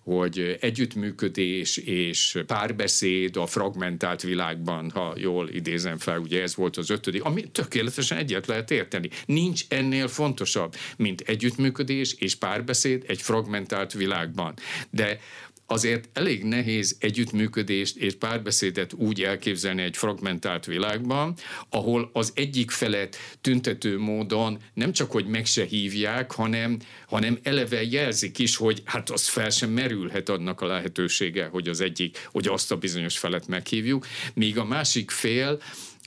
[0.04, 6.90] hogy együttműködés és párbeszéd a fragmentált világban, ha jól idézem fel, ugye ez volt az
[6.90, 9.10] ötödik, ami tökéletesen egyet lehet érteni.
[9.26, 14.54] Nincs ennél fontosabb, mint együttműködés és párbeszéd egy fragmentált világban.
[14.90, 15.20] De
[15.68, 21.36] azért elég nehéz együttműködést és párbeszédet úgy elképzelni egy fragmentált világban,
[21.70, 27.84] ahol az egyik felet tüntető módon nem csak, hogy meg se hívják, hanem, hanem eleve
[27.84, 32.48] jelzik is, hogy hát az fel sem merülhet annak a lehetősége, hogy az egyik, hogy
[32.48, 35.62] azt a bizonyos felet meghívjuk, míg a másik fél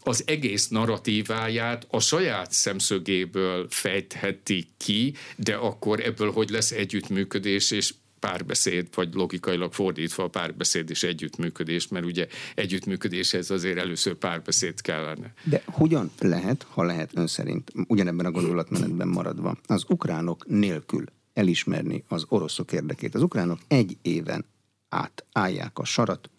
[0.09, 7.94] az egész narratíváját a saját szemszögéből fejtheti ki, de akkor ebből hogy lesz együttműködés, és
[8.21, 15.33] párbeszéd, vagy logikailag fordítva a párbeszéd és együttműködés, mert ugye együttműködéshez azért először párbeszéd kellene.
[15.44, 22.05] De hogyan lehet, ha lehet ön szerint, ugyanebben a gondolatmenetben maradva, az ukránok nélkül elismerni
[22.09, 23.14] az oroszok érdekét?
[23.14, 24.44] Az ukránok egy éven
[24.88, 26.31] át állják a sarat,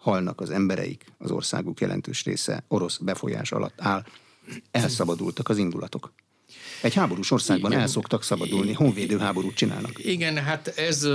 [0.00, 4.04] halnak az embereik, az országuk jelentős része orosz befolyás alatt áll,
[4.70, 6.12] elszabadultak az indulatok.
[6.82, 10.04] Egy háborús országban el szoktak szabadulni, honvédő háborút csinálnak.
[10.04, 11.06] Igen, hát ez,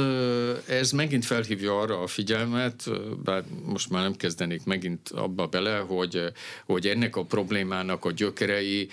[0.67, 2.83] ez megint felhívja arra a figyelmet,
[3.23, 6.21] bár most már nem kezdenék megint abba bele, hogy,
[6.65, 8.89] hogy ennek a problémának a gyökerei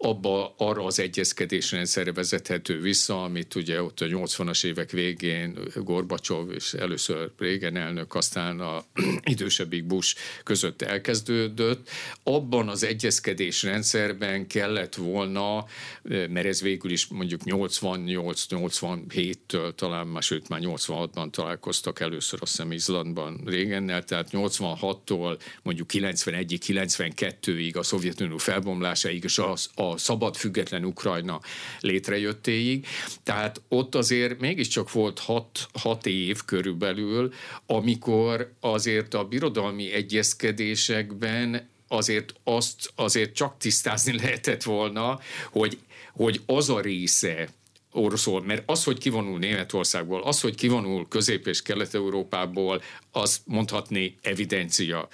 [0.00, 6.72] abba arra az egyezkedésrendszerre vezethető vissza, amit ugye ott a 80-as évek végén Gorbacsov és
[6.72, 8.84] először régen elnök, aztán a
[9.24, 11.88] idősebbik Bush között elkezdődött.
[12.22, 15.64] Abban az egyezkedésrendszerben kellett volna,
[16.02, 22.72] mert ez végül is mondjuk 88-87-től talán, már sőt már 86-ban találkoztak először a hiszem
[22.72, 31.40] Izlandban régennel, tehát 86-tól mondjuk 91-92-ig a Szovjetunió felbomlásáig és az, a szabad, független Ukrajna
[31.80, 32.86] létrejöttéig.
[33.22, 37.32] Tehát ott azért mégiscsak volt hat, hat év körülbelül,
[37.66, 45.20] amikor azért a birodalmi egyezkedésekben azért azt azért csak tisztázni lehetett volna,
[45.50, 45.78] hogy,
[46.12, 47.48] hogy az a része
[47.92, 55.08] Oroszország, mert az, hogy kivonul Németországból, az, hogy kivonul Közép- és Kelet-Európából, az mondhatni evidencia.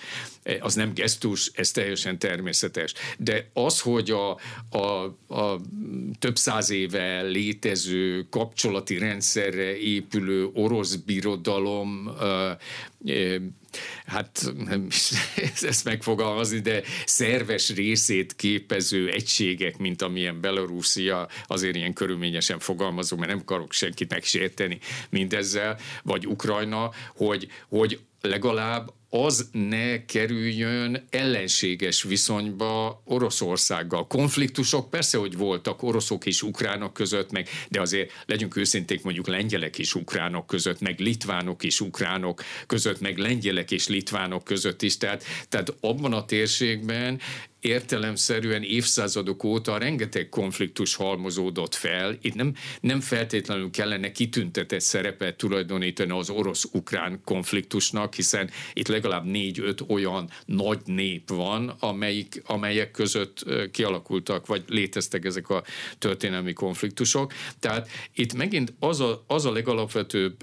[0.61, 2.93] Az nem gesztus, ez teljesen természetes.
[3.19, 4.39] De az, hogy a,
[4.79, 5.05] a,
[5.35, 5.61] a
[6.19, 12.11] több száz éve létező kapcsolati rendszerre épülő orosz birodalom
[14.07, 15.11] hát nem is
[15.63, 23.31] ezt megfogalmazni, de szerves részét képező egységek, mint amilyen Belarúszia, azért ilyen körülményesen fogalmazom, mert
[23.31, 24.79] nem akarok senkit megsérteni
[25.11, 34.07] mindezzel, vagy Ukrajna, hogy, hogy legalább az ne kerüljön ellenséges viszonyba Oroszországgal.
[34.07, 39.79] Konfliktusok persze, hogy voltak oroszok és ukránok között, meg, de azért legyünk őszinték mondjuk lengyelek
[39.79, 44.99] és ukránok között, meg litvánok és ukránok között, meg lengyelek és litvánok között is.
[44.99, 47.21] Tehát, tehát abban a térségben
[47.65, 52.19] értelemszerűen évszázadok óta rengeteg konfliktus halmozódott fel.
[52.23, 59.81] Itt nem, nem feltétlenül kellene kitüntetett szerepet tulajdonítani az orosz-ukrán konfliktusnak, hiszen itt legalább négy-öt
[59.89, 65.65] olyan nagy nép van, amelyik, amelyek között kialakultak, vagy léteztek ezek a
[65.99, 67.33] történelmi konfliktusok.
[67.59, 70.37] Tehát itt megint az a, az a legalapvetőbb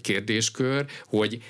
[0.00, 1.42] kérdéskör, hogy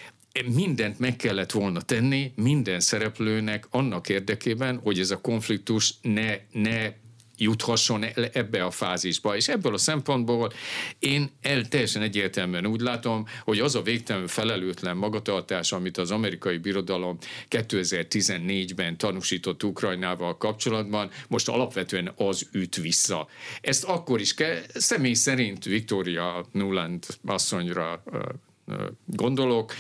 [0.47, 6.93] mindent meg kellett volna tenni minden szereplőnek annak érdekében, hogy ez a konfliktus ne, ne
[7.39, 9.37] juthasson ebbe a fázisba.
[9.37, 10.53] És ebből a szempontból
[10.99, 16.59] én el teljesen egyértelműen úgy látom, hogy az a végtelenül felelőtlen magatartás, amit az amerikai
[16.59, 17.19] birodalom
[17.51, 23.29] 2014-ben tanúsított Ukrajnával kapcsolatban, most alapvetően az üt vissza.
[23.61, 28.03] Ezt akkor is kell, személy szerint Victoria Nuland asszonyra
[29.05, 29.73] gondolok,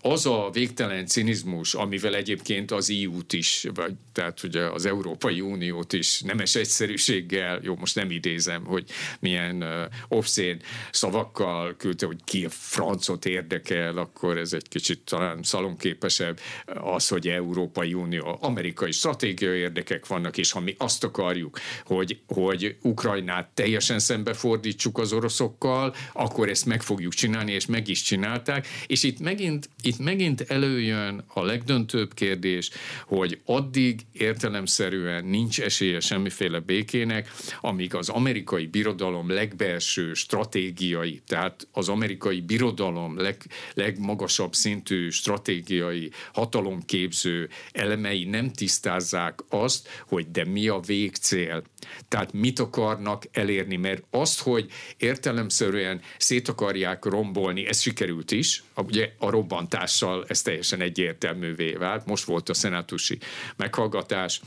[0.00, 5.92] az a végtelen cinizmus, amivel egyébként az EU-t is, vagy tehát ugye az Európai Uniót
[5.92, 8.84] is nemes egyszerűséggel, jó, most nem idézem, hogy
[9.20, 9.64] milyen
[10.08, 16.40] obszén szavakkal küldte, hogy ki a francot érdekel, akkor ez egy kicsit talán szalonképesebb.
[16.66, 22.76] Az, hogy Európai Unió, amerikai stratégiai érdekek vannak, és ha mi azt akarjuk, hogy, hogy
[22.82, 28.66] Ukrajnát teljesen szembefordítsuk az oroszokkal, akkor ezt meg fogjuk csinálni, és meg meg is csinálták,
[28.86, 32.70] és itt megint, itt megint előjön a legdöntőbb kérdés,
[33.06, 41.88] hogy addig értelemszerűen nincs esélye semmiféle békének, amíg az amerikai birodalom legbelső stratégiai, tehát az
[41.88, 43.36] amerikai birodalom leg,
[43.74, 51.62] legmagasabb szintű stratégiai hatalomképző elemei nem tisztázzák azt, hogy de mi a végcél.
[52.08, 59.12] Tehát mit akarnak elérni, mert azt, hogy értelemszerűen szét akarják rombolni, ez sikerült is, ugye
[59.18, 63.18] a robbantással ez teljesen egyértelművé vált, most volt a szenátusi
[63.56, 64.40] meghallgatás,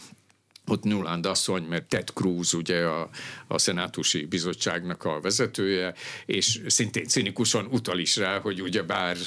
[0.72, 3.10] ott Nuland asszony, mert Ted Cruz ugye a,
[3.48, 5.94] a szenátusi bizottságnak a vezetője,
[6.26, 9.18] és szintén cinikusan utal is rá, hogy ugye bár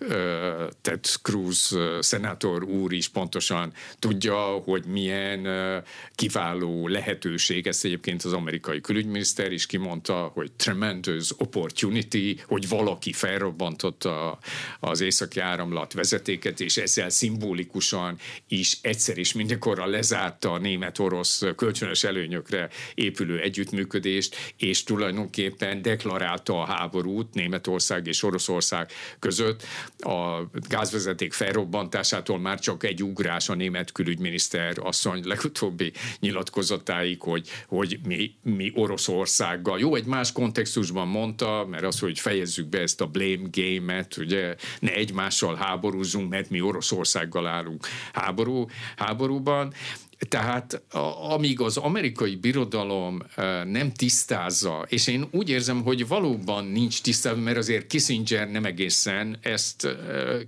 [0.00, 0.08] uh,
[0.80, 8.22] Ted Cruz uh, szenátor úr is pontosan tudja, hogy milyen uh, kiváló lehetőség, ezt egyébként
[8.22, 14.38] az amerikai külügyminiszter is kimondta, hogy tremendous opportunity, hogy valaki felrobbantotta
[14.80, 21.42] az északi áramlat vezetéket, és ezzel szimbolikusan is egyszer is mindenkorra lezárta a német német-orosz
[21.56, 29.62] kölcsönös előnyökre épülő együttműködést, és tulajdonképpen deklarálta a háborút Németország és Oroszország között.
[29.98, 37.98] A gázvezeték felrobbantásától már csak egy ugrás a német külügyminiszter asszony legutóbbi nyilatkozatáig, hogy, hogy
[38.06, 39.78] mi, mi Oroszországgal.
[39.78, 44.54] Jó, egy más kontextusban mondta, mert az, hogy fejezzük be ezt a blame game-et, ugye
[44.80, 49.74] ne egymással háborúzunk, mert mi Oroszországgal állunk háború, háborúban,
[50.28, 50.82] tehát
[51.30, 53.22] amíg az amerikai birodalom
[53.64, 59.38] nem tisztázza, és én úgy érzem, hogy valóban nincs tisztázva, mert azért Kissinger nem egészen
[59.40, 59.96] ezt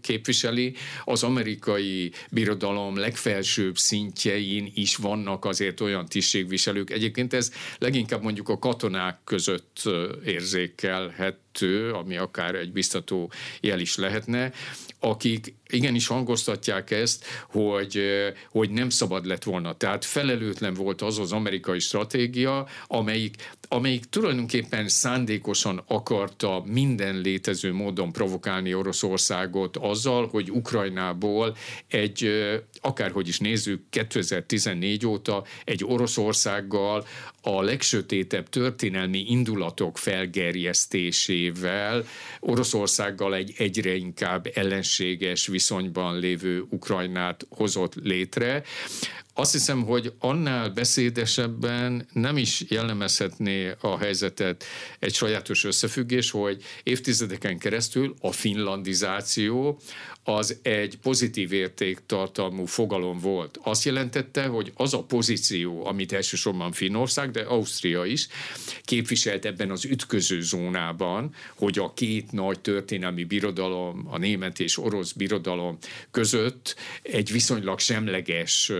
[0.00, 0.74] képviseli,
[1.04, 6.90] az amerikai birodalom legfelsőbb szintjein is vannak azért olyan tisztségviselők.
[6.90, 9.82] Egyébként ez leginkább mondjuk a katonák között
[10.24, 14.52] érzékelhető, ami akár egy biztató jel is lehetne,
[15.00, 18.02] akik igenis hangoztatják ezt, hogy,
[18.50, 19.76] hogy nem szabad lett volna.
[19.76, 28.12] Tehát felelőtlen volt az az amerikai stratégia, amelyik, amelyik tulajdonképpen szándékosan akarta minden létező módon
[28.12, 31.56] provokálni Oroszországot azzal, hogy Ukrajnából
[31.88, 32.30] egy,
[32.80, 37.06] akárhogy is nézzük, 2014 óta egy Oroszországgal
[37.42, 42.04] a legsötétebb történelmi indulatok felgerjesztésével,
[42.40, 48.62] Oroszországgal egy egyre inkább ellenséges viszonyban lévő Ukrajnát hozott létre.
[49.34, 54.64] Azt hiszem, hogy annál beszédesebben nem is jellemezhetné a helyzetet
[54.98, 59.80] egy sajátos összefüggés, hogy évtizedeken keresztül a finlandizáció
[60.28, 63.58] az egy pozitív értéktartalmú fogalom volt.
[63.62, 68.28] Azt jelentette, hogy az a pozíció, amit elsősorban Finnország, de Ausztria is
[68.84, 75.12] képviselt ebben az ütköző zónában, hogy a két nagy történelmi birodalom, a német és orosz
[75.12, 75.78] birodalom
[76.10, 78.72] között egy viszonylag semleges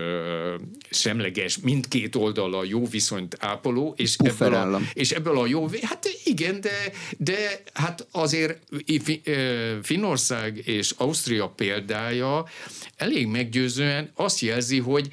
[0.89, 6.61] semleges, mindkét oldala jó viszonyt ápoló, és ebből, a, és ebből a jó, hát igen,
[6.61, 8.59] de, de hát azért
[9.81, 12.45] Finnország és Ausztria példája
[12.95, 15.07] elég meggyőzően azt jelzi, hogy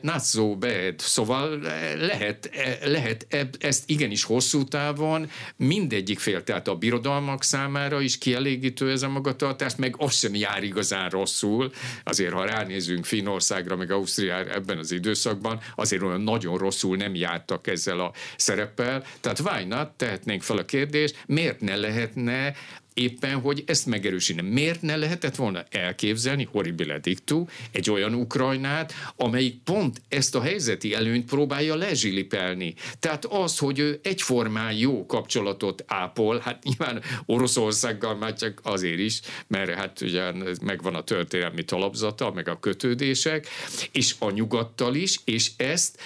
[0.00, 1.58] not so bad, szóval
[1.96, 2.50] lehet,
[2.84, 3.26] lehet
[3.58, 9.76] ezt igenis hosszú távon mindegyik fél, tehát a birodalmak számára is kielégítő ez a magatartás,
[9.76, 11.72] meg az sem jár igazán rosszul,
[12.04, 17.66] azért ha ránézünk Finnországra, meg Ausztriára ebben az időszakban, azért olyan nagyon rosszul nem jártak
[17.66, 19.04] ezzel a szereppel.
[19.20, 19.90] Tehát why not?
[19.90, 22.54] Tehetnénk fel a kérdést, miért ne lehetne
[23.00, 24.48] éppen, hogy ezt megerősíteni.
[24.48, 30.94] Miért ne lehetett volna elképzelni, horribile dictu, egy olyan Ukrajnát, amelyik pont ezt a helyzeti
[30.94, 32.74] előnyt próbálja lezsilipelni.
[32.98, 39.20] Tehát az, hogy ő egyformán jó kapcsolatot ápol, hát nyilván Oroszországgal már csak azért is,
[39.46, 40.32] mert hát ugye
[40.62, 43.46] megvan a történelmi talapzata, meg a kötődések,
[43.92, 45.98] és a nyugattal is, és ezt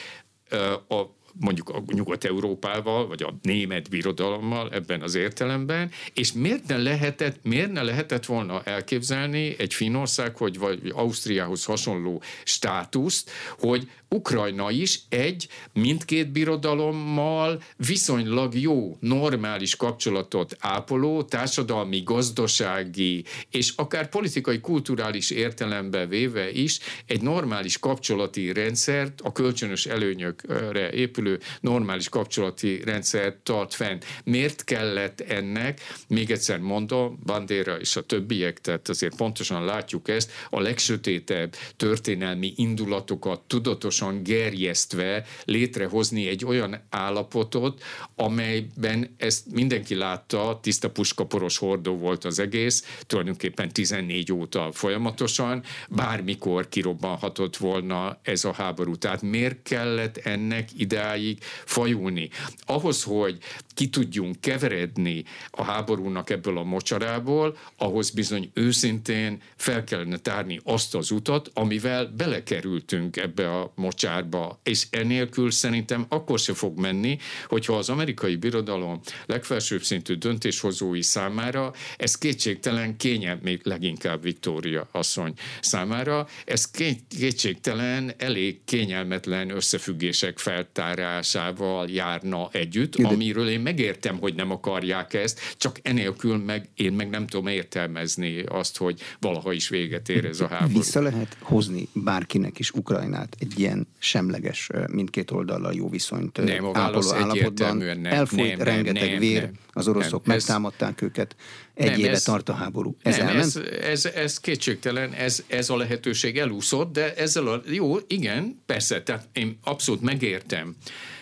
[0.88, 1.02] a
[1.40, 7.72] mondjuk a Nyugat-Európával, vagy a német birodalommal ebben az értelemben, és miért ne lehetett, miért
[7.72, 15.48] ne lehetett volna elképzelni egy Finnország, hogy vagy Ausztriához hasonló státuszt, hogy Ukrajna is egy
[15.72, 26.50] mindkét birodalommal viszonylag jó, normális kapcsolatot ápoló, társadalmi, gazdasági és akár politikai, kulturális értelembe véve
[26.50, 33.98] is egy normális kapcsolati rendszert, a kölcsönös előnyökre épülő normális kapcsolati rendszert tart fenn.
[34.24, 40.32] Miért kellett ennek, még egyszer mondom, Bandera és a többiek, tehát azért pontosan látjuk ezt,
[40.50, 47.82] a legsötétebb történelmi indulatokat tudatosan tudatosan gerjesztve létrehozni egy olyan állapotot,
[48.16, 56.68] amelyben ezt mindenki látta, tiszta puskaporos hordó volt az egész, tulajdonképpen 14 óta folyamatosan, bármikor
[56.68, 58.96] kirobbanhatott volna ez a háború.
[58.96, 62.28] Tehát miért kellett ennek odáig fajulni.
[62.66, 63.38] Ahhoz, hogy
[63.74, 70.94] ki tudjunk keveredni a háborúnak ebből a mocsarából, ahhoz bizony őszintén fel kellene tárni azt
[70.94, 77.76] az utat, amivel belekerültünk ebbe a mocsárba, és enélkül szerintem akkor se fog menni, hogyha
[77.76, 86.26] az amerikai birodalom legfelsőbb szintű döntéshozói számára ez kétségtelen kényelm, még leginkább Viktória asszony számára,
[86.44, 86.70] ez
[87.08, 93.08] kétségtelen elég kényelmetlen összefüggések feltárásával járna együtt, De...
[93.08, 98.42] amiről én megértem, hogy nem akarják ezt, csak enélkül meg én meg nem tudom értelmezni
[98.42, 100.78] azt, hogy valaha is véget ér ez a háború.
[100.78, 107.12] Vissza lehet hozni bárkinek is Ukrajnát egy ilyen semleges, mindkét oldallal jó viszonyt nem, válasz
[107.12, 107.76] állapotban.
[107.76, 111.36] Nem, Elfolyt nem, rengeteg nem, vér, nem, az oroszok nem, megtámadták ez, őket,
[111.74, 112.96] egy nem, éve ez, tart a háború.
[113.02, 117.96] Ez nem, ez, ez, ez kétségtelen, ez, ez a lehetőség elúszott, de ezzel a, jó,
[118.06, 120.76] igen, persze, tehát én abszolút megértem,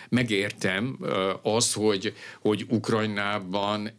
[0.09, 0.97] megértem
[1.41, 3.89] az, hogy, hogy Ukrajnában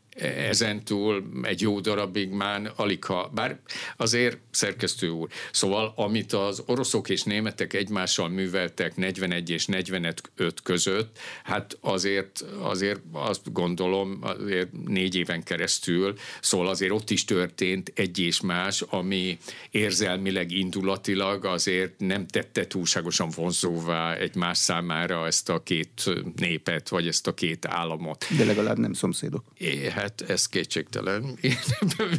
[0.48, 3.58] ezentúl egy jó darabig már alig ha, bár
[3.96, 10.22] azért szerkesztő úr, szóval amit az oroszok és németek egymással műveltek 41 és 45
[10.62, 17.92] között, hát azért, azért azt gondolom, azért négy éven keresztül, szóval azért ott is történt
[17.94, 19.38] egy és más, ami
[19.70, 27.08] érzelmileg, indulatilag azért nem tette túlságosan vonzóvá egy más számára ezt a két népet, vagy
[27.08, 28.26] ezt a két államot.
[28.36, 29.44] De legalább nem szomszédok.
[29.58, 31.38] É, hát ez kétségtelen.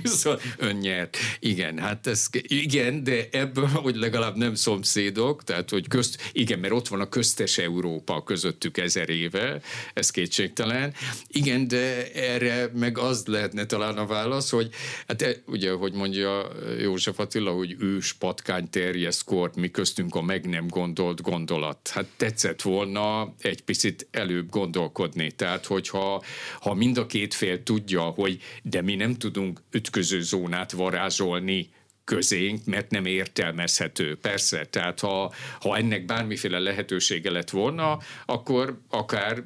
[0.02, 1.18] Viszont ön nyert.
[1.40, 6.74] Igen, hát ez, igen, de ebből, hogy legalább nem szomszédok, tehát hogy közt, igen, mert
[6.74, 9.62] ott van a köztes Európa közöttük ezer éve,
[9.94, 10.94] ez kétségtelen.
[11.28, 14.70] Igen, de erre meg az lehetne talán a válasz, hogy
[15.08, 16.48] hát e, ugye, hogy mondja
[16.80, 21.90] József Attila, hogy ős patkány terjeszt kort, mi köztünk a meg nem gondolt gondolat.
[21.94, 25.32] Hát tetszett volna egy picit előbb gondolkodni.
[25.32, 26.24] Tehát, hogyha
[26.60, 31.70] ha mind a két fél tudja, hogy de mi nem tudunk ütköző zónát varázsolni
[32.06, 34.16] közénk, mert nem értelmezhető.
[34.16, 39.44] Persze, tehát ha, ha ennek bármiféle lehetősége lett volna, akkor akár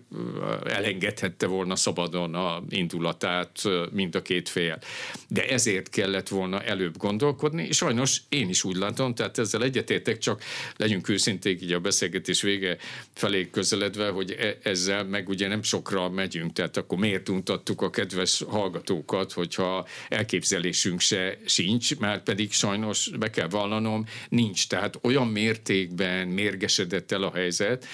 [0.65, 4.79] elengedhette volna szabadon a indulatát mind a két fél.
[5.27, 10.17] De ezért kellett volna előbb gondolkodni, és sajnos én is úgy látom, tehát ezzel egyetértek,
[10.17, 10.43] csak
[10.77, 12.77] legyünk őszinték így a beszélgetés vége
[13.13, 17.89] felé közeledve, hogy e, ezzel meg ugye nem sokra megyünk, tehát akkor miért untattuk a
[17.89, 24.67] kedves hallgatókat, hogyha elképzelésünk se sincs, már pedig pedig sajnos be kell vallanom, nincs.
[24.67, 27.85] Tehát olyan mértékben mérgesedett el a helyzet,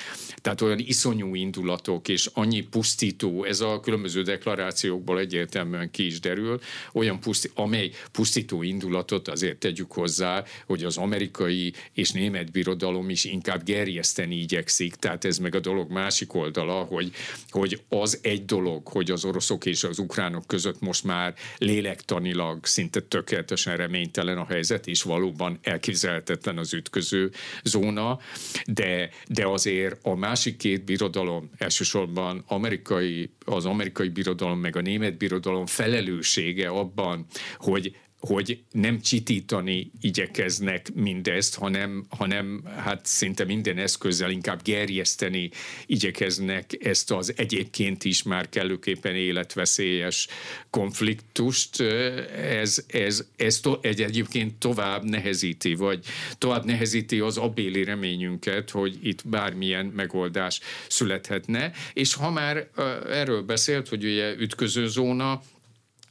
[0.41, 6.60] tehát olyan iszonyú indulatok és annyi pusztító, ez a különböző deklarációkból egyértelműen ki is derül,
[6.93, 13.24] olyan pusztító, amely pusztító indulatot azért tegyük hozzá, hogy az amerikai és német birodalom is
[13.24, 17.12] inkább gerjeszteni igyekszik, tehát ez meg a dolog másik oldala, hogy,
[17.49, 22.99] hogy az egy dolog, hogy az oroszok és az ukránok között most már lélektanilag szinte
[22.99, 27.32] tökéletesen reménytelen a helyzet, és valóban elképzelhetetlen az ütköző
[27.64, 28.20] zóna,
[28.66, 35.18] de, de azért a másik két birodalom, elsősorban amerikai, az amerikai birodalom meg a német
[35.18, 37.26] birodalom felelőssége abban,
[37.58, 45.49] hogy hogy nem csitítani igyekeznek mindezt, hanem, hanem hát szinte minden eszközzel inkább gerjeszteni
[45.86, 50.28] igyekeznek ezt az egyébként is már kellőképpen életveszélyes
[50.69, 51.82] konfliktust.
[52.36, 56.05] Ez, ez, ez to, egy egyébként tovább nehezíti, vagy
[56.38, 61.71] tovább nehezíti az abéli reményünket, hogy itt bármilyen megoldás születhetne.
[61.93, 62.69] És ha már
[63.09, 65.41] erről beszélt, hogy ugye ütköző zóna,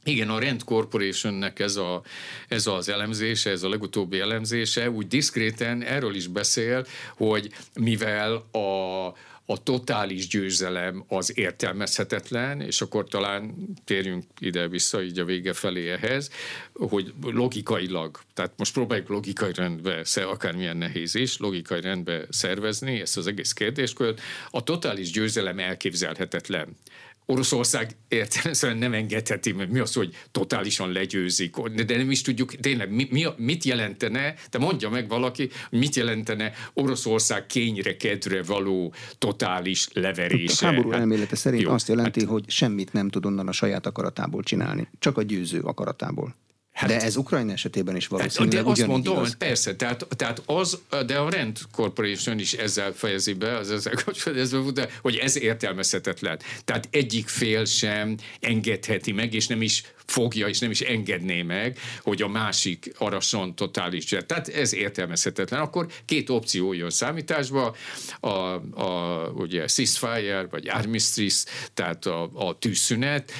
[0.05, 2.01] igen, a Rent Corporationnek ez, a,
[2.47, 6.85] ez az elemzése, ez a legutóbbi elemzése úgy diszkréten erről is beszél,
[7.15, 9.05] hogy mivel a,
[9.45, 16.29] a totális győzelem az értelmezhetetlen, és akkor talán térjünk ide-vissza így a vége felé ehhez,
[16.73, 23.27] hogy logikailag, tehát most próbáljuk logikai rendbe, akármilyen nehéz is, logikai rendbe szervezni ezt az
[23.27, 26.77] egész kérdéskört, a totális győzelem elképzelhetetlen.
[27.25, 32.91] Oroszország értelemszerűen nem engedheti, mert mi az, hogy totálisan legyőzik, de nem is tudjuk tényleg
[32.91, 39.87] mi, mi, mit jelentene, de mondja meg valaki, mit jelentene Oroszország kényre, kedre való totális
[39.93, 40.67] leverése.
[40.67, 43.51] A háború hát, elmélete szerint jó, azt jelenti, hát, hogy semmit nem tud onnan a
[43.51, 46.35] saját akaratából csinálni, csak a győző akaratából.
[46.75, 49.37] Hát, de ez Ukrajna esetében is valószínűleg De azt mondom, igaz.
[49.37, 54.85] persze, tehát, tehát az, de a Rand Corporation is ezzel fejezi be, az ezzel kapcsolatban,
[55.01, 56.39] hogy ez értelmezhetetlen.
[56.65, 61.77] Tehát egyik fél sem engedheti meg, és nem is fogja, és nem is engedné meg,
[62.01, 65.59] hogy a másik arasson totális Tehát ez értelmezhetetlen.
[65.59, 67.75] Akkor két opció jön számításba,
[68.19, 73.31] a, a ugye ceasefire, vagy armistice, tehát a, a tűzszünet,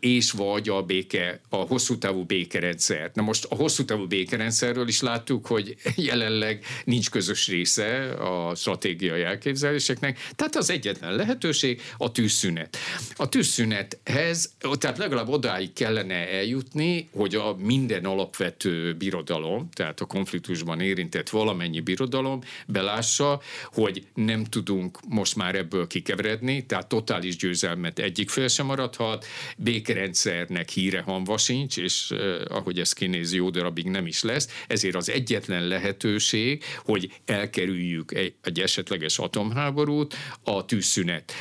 [0.00, 3.10] és vagy a béke, a hosszú távú békerendszer.
[3.14, 9.22] Na most a hosszú távú békerendszerről is láttuk, hogy jelenleg nincs közös része a stratégiai
[9.22, 12.76] elképzeléseknek, tehát az egyetlen lehetőség a tűzszünet.
[13.16, 20.80] A tűzszünethez, tehát legalább odáig kellene eljutni, hogy a minden alapvető birodalom, tehát a konfliktusban
[20.80, 28.30] érintett valamennyi birodalom belássa, hogy nem tudunk most már ebből kikeveredni, tehát totális győzelmet egyik
[28.30, 29.26] fél sem maradhat,
[29.56, 32.18] békerendszernek híre hanva sincs, és eh,
[32.48, 38.34] ahogy ez kinéz, jó darabig nem is lesz, ezért az egyetlen lehetőség, hogy elkerüljük egy,
[38.42, 41.32] egy esetleges atomháborút, a tűzszünet.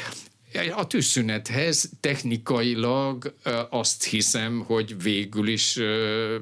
[0.75, 3.33] A tűzszünethez technikailag
[3.69, 5.79] azt hiszem, hogy végül is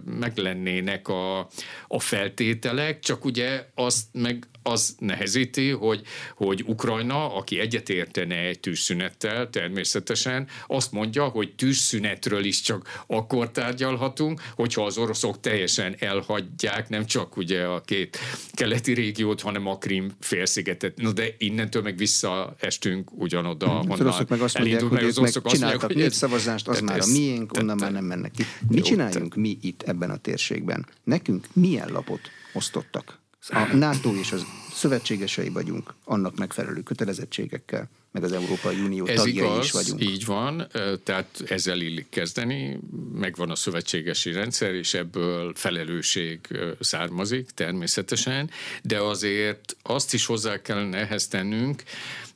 [0.05, 1.39] meglennének a,
[1.87, 6.01] a feltételek, csak ugye azt meg az nehezíti, hogy,
[6.35, 14.41] hogy Ukrajna, aki egyetértene egy tűzszünettel természetesen, azt mondja, hogy tűzszünetről is csak akkor tárgyalhatunk,
[14.55, 18.17] hogyha az oroszok teljesen elhagyják nem csak ugye a két
[18.53, 20.97] keleti régiót, hanem a Krim félszigetet.
[20.97, 23.77] No de innentől meg visszaestünk ugyanoda, hmm.
[23.77, 27.77] honnan az oroszok meg azt mondják, hogy meg csináltak népszavazást, az már a miénk, onnan
[27.77, 28.43] már nem mennek ki.
[28.67, 30.85] Mit csináljunk mi itt ebben a térségben?
[31.03, 32.21] Nekünk milyen lapot
[32.53, 33.23] osztottak?
[33.49, 39.45] A NATO és az szövetségesei vagyunk annak megfelelő kötelezettségekkel, meg az Európai Unió Ez tagjai
[39.45, 40.01] igaz, is vagyunk.
[40.01, 40.67] így van,
[41.03, 42.79] tehát ezzel illik kezdeni,
[43.13, 46.39] megvan a szövetségesi rendszer, és ebből felelősség
[46.79, 48.49] származik természetesen,
[48.81, 51.83] de azért azt is hozzá kellene ehhez tennünk,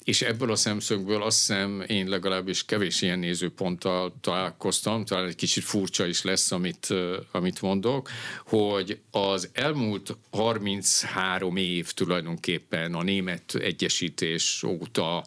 [0.10, 5.64] és ebből a szemszögből azt hiszem én legalábbis kevés ilyen nézőponttal találkoztam, talán egy kicsit
[5.64, 6.88] furcsa is lesz, amit,
[7.32, 8.10] amit mondok,
[8.46, 15.26] hogy az elmúlt 33 év tulajdonképpen a német egyesítés óta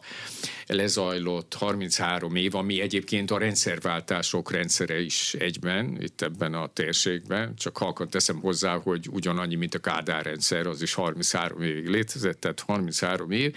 [0.67, 7.77] lezajlott 33 év, ami egyébként a rendszerváltások rendszere is egyben, itt ebben a térségben, csak
[7.77, 12.59] halkan teszem hozzá, hogy ugyanannyi, mint a Kádár rendszer, az is 33 évig létezett, tehát
[12.59, 13.55] 33 év,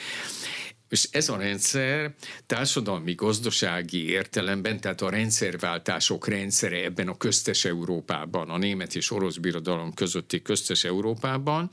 [0.97, 2.15] és ez a rendszer
[2.47, 9.37] társadalmi, gazdasági értelemben, tehát a rendszerváltások rendszere ebben a köztes Európában, a német és orosz
[9.37, 11.69] birodalom közötti köztes Európában,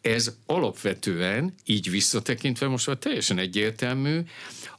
[0.00, 4.20] ez alapvetően, így visszatekintve most már teljesen egyértelmű,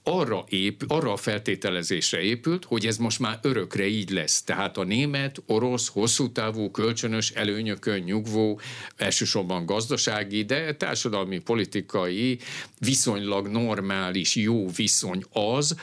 [0.04, 4.44] arra, ép, arra a feltételezésre épült, hogy ez most már örökre így lesz.
[4.44, 8.60] Tehát a német, orosz, hosszú távú, kölcsönös előnyökön nyugvó,
[8.96, 12.40] elsősorban gazdasági, de társadalmi, politikai,
[12.80, 15.76] viszonylag normális, jó viszony az,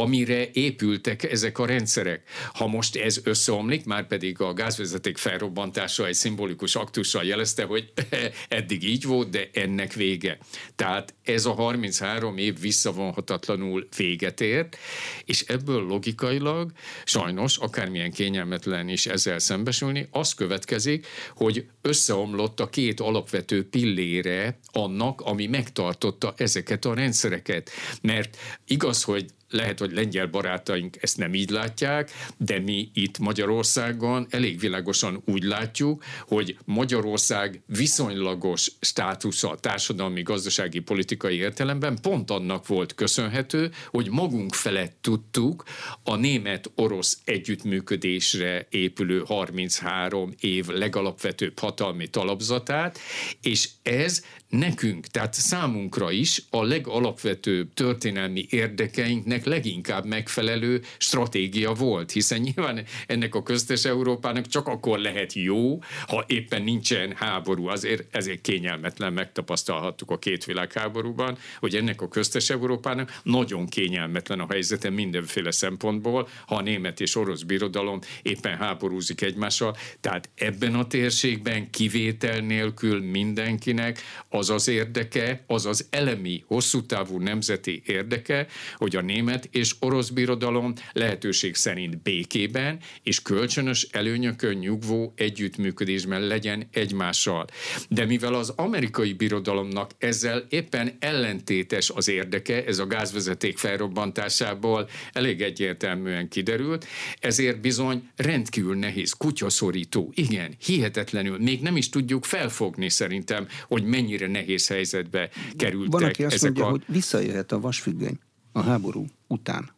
[0.00, 2.22] amire épültek ezek a rendszerek.
[2.52, 7.92] Ha most ez összeomlik, már pedig a gázvezeték felrobbantása egy szimbolikus aktussal jelezte, hogy
[8.48, 10.38] eddig így volt, de ennek vége.
[10.76, 14.76] Tehát ez a 33 év visszavonhatatlanul véget ért,
[15.24, 16.72] és ebből logikailag
[17.04, 25.20] sajnos, akármilyen kényelmetlen is ezzel szembesülni, az következik, hogy összeomlott a két alapvető pillére annak,
[25.20, 27.70] ami megtartotta ezeket a rendszereket.
[28.02, 28.36] Mert
[28.66, 34.58] igaz, hogy lehet, hogy lengyel barátaink ezt nem így látják, de mi itt Magyarországon elég
[34.60, 43.70] világosan úgy látjuk, hogy Magyarország viszonylagos státusza társadalmi, gazdasági, politikai értelemben pont annak volt köszönhető,
[43.90, 45.64] hogy magunk felett tudtuk
[46.02, 52.98] a német-orosz együttműködésre épülő 33 év legalapvetőbb hatalmi talapzatát,
[53.42, 62.40] és ez nekünk, tehát számunkra is a legalapvetőbb történelmi érdekeinknek leginkább megfelelő stratégia volt, hiszen
[62.40, 67.66] nyilván ennek a köztes Európának csak akkor lehet jó, ha éppen nincsen háború.
[67.66, 74.46] Azért ezért kényelmetlen megtapasztalhattuk a két világháborúban, hogy ennek a köztes Európának nagyon kényelmetlen a
[74.50, 79.76] helyzete mindenféle szempontból, ha a német és orosz birodalom éppen háborúzik egymással.
[80.00, 87.18] Tehát ebben a térségben kivétel nélkül mindenkinek az az érdeke, az az elemi, hosszú távú
[87.18, 95.12] nemzeti érdeke, hogy a német és orosz birodalom lehetőség szerint békében és kölcsönös előnyökön nyugvó
[95.16, 97.44] együttműködésben legyen egymással.
[97.88, 105.42] De mivel az amerikai birodalomnak ezzel éppen ellentétes az érdeke, ez a gázvezeték felrobbantásából elég
[105.42, 106.86] egyértelműen kiderült,
[107.20, 114.26] ezért bizony rendkívül nehéz, kutyaszorító, igen, hihetetlenül, még nem is tudjuk felfogni szerintem, hogy mennyire
[114.26, 115.92] nehéz helyzetbe kerültek.
[115.92, 116.70] Van, aki azt ezek mondja, a...
[116.70, 118.18] hogy visszajöhet a vasfüggöny
[118.56, 119.70] a háború után.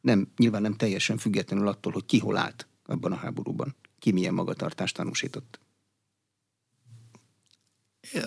[0.00, 3.74] Nem, nyilván nem teljesen függetlenül attól, hogy ki hol állt abban a háborúban?
[3.98, 5.60] Ki milyen magatartást tanúsított?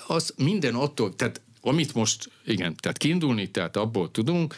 [0.08, 4.56] Az minden attól, tehát amit most, igen, tehát kiindulni, tehát abból tudunk,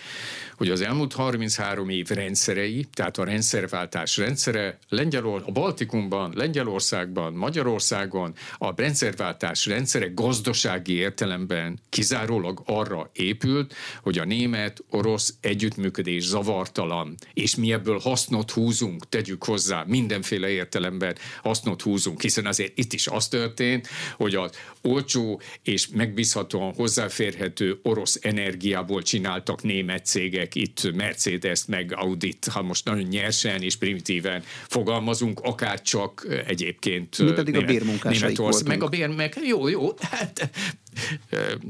[0.57, 8.33] hogy az elmúlt 33 év rendszerei, tehát a rendszerváltás rendszere Lengyelor, a Baltikumban, Lengyelországban, Magyarországon
[8.57, 17.71] a rendszerváltás rendszere gazdasági értelemben kizárólag arra épült, hogy a német-orosz együttműködés zavartalan, és mi
[17.71, 23.87] ebből hasznot húzunk, tegyük hozzá, mindenféle értelemben hasznot húzunk, hiszen azért itt is az történt,
[24.15, 24.51] hogy az
[24.81, 32.85] olcsó és megbízhatóan hozzáférhető orosz energiából csináltak német cégek, itt Mercedes meg Audit, ha most
[32.85, 38.83] nagyon nyersen és primitíven fogalmazunk, akár csak egyébként Mi pedig német, a bérmunkásaik Németország, meg
[38.83, 40.49] a bér, meg jó, jó, hát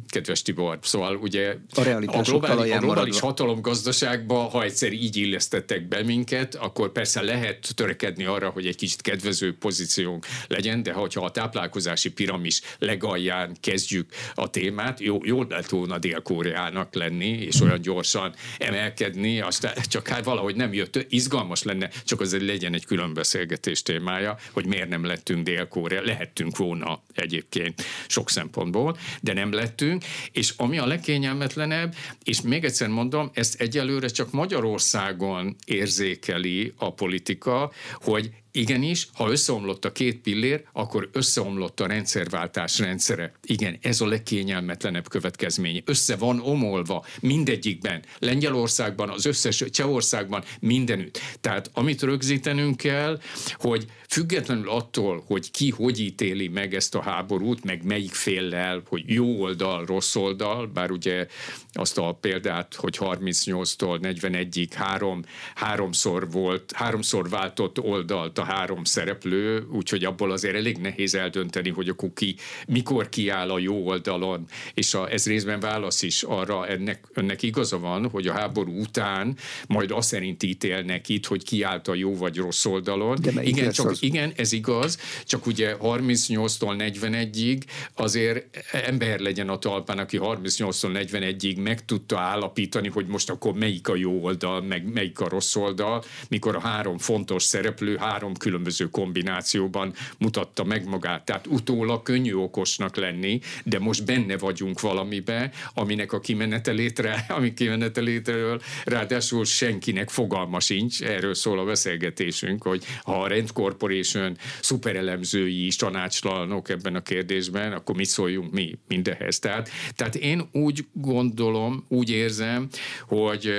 [0.09, 6.03] kedves Tibor, szóval ugye a, a globális, a globális hatalomgazdaságba, ha egyszer így illesztettek be
[6.03, 11.31] minket, akkor persze lehet törekedni arra, hogy egy kicsit kedvező pozíciónk legyen, de ha a
[11.31, 18.33] táplálkozási piramis legalján kezdjük a témát, jó, jó lett volna Dél-Koreának lenni, és olyan gyorsan
[18.57, 23.81] emelkedni, aztán csak hát valahogy nem jött, izgalmas lenne, csak azért legyen egy külön beszélgetés
[23.81, 30.53] témája, hogy miért nem lettünk Dél-Korea, lehettünk volna egyébként sok szempontból, de nem lettünk, és
[30.57, 38.29] ami a legkényelmetlenebb, és még egyszer mondom, ezt egyelőre csak Magyarországon érzékeli a politika, hogy
[38.55, 43.33] Igenis, ha összeomlott a két pillér, akkor összeomlott a rendszerváltás rendszere.
[43.43, 45.81] Igen, ez a legkényelmetlenebb következmény.
[45.85, 48.03] Össze van omolva mindegyikben.
[48.19, 51.19] Lengyelországban, az összes Csehországban, mindenütt.
[51.41, 53.19] Tehát amit rögzítenünk kell,
[53.53, 59.03] hogy függetlenül attól, hogy ki hogy ítéli meg ezt a háborút, meg melyik féllel, hogy
[59.05, 61.27] jó oldal, rossz oldal, bár ugye
[61.73, 65.23] azt a példát, hogy 38-tól 41-ig három,
[65.55, 72.09] háromszor volt, háromszor váltott oldalt három szereplő, úgyhogy abból azért elég nehéz eldönteni, hogy akkor
[72.13, 72.35] ki,
[72.67, 77.79] mikor kiáll a jó oldalon, és a, ez részben válasz is arra, ennek, önnek igaza
[77.79, 79.37] van, hogy a háború után
[79.67, 83.17] majd azt szerint ítélnek itt, hogy kiállt a jó vagy rossz oldalon.
[83.21, 84.03] De igen, csak, az?
[84.03, 87.61] igen, ez igaz, csak ugye 38-tól 41-ig
[87.93, 93.87] azért ember legyen a talpán, aki 38-tól 41-ig meg tudta állapítani, hogy most akkor melyik
[93.87, 98.89] a jó oldal, meg melyik a rossz oldal, mikor a három fontos szereplő három különböző
[98.89, 101.25] kombinációban mutatta meg magát.
[101.25, 108.61] Tehát utólag könnyű okosnak lenni, de most benne vagyunk valamibe, aminek a kimenetelétre, ami kimenetelétről
[108.85, 115.75] ráadásul senkinek fogalma sincs, erről szól a beszélgetésünk, hogy ha a Rent Corporation szuperelemzői is
[115.75, 119.39] tanácstalanok ebben a kérdésben, akkor mit szóljunk mi mindehez.
[119.39, 122.67] Tehát, tehát én úgy gondolom, úgy érzem,
[123.07, 123.51] hogy,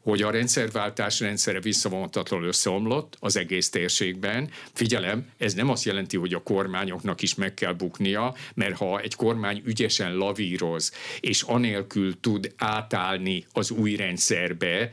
[0.00, 3.68] hogy a rendszerváltás rendszere visszavonhatatlanul összeomlott az egész
[4.18, 4.50] térségben.
[4.72, 9.14] Figyelem, ez nem azt jelenti, hogy a kormányoknak is meg kell buknia, mert ha egy
[9.14, 14.90] kormány ügyesen lavíroz, és anélkül tud átállni az új rendszerbe,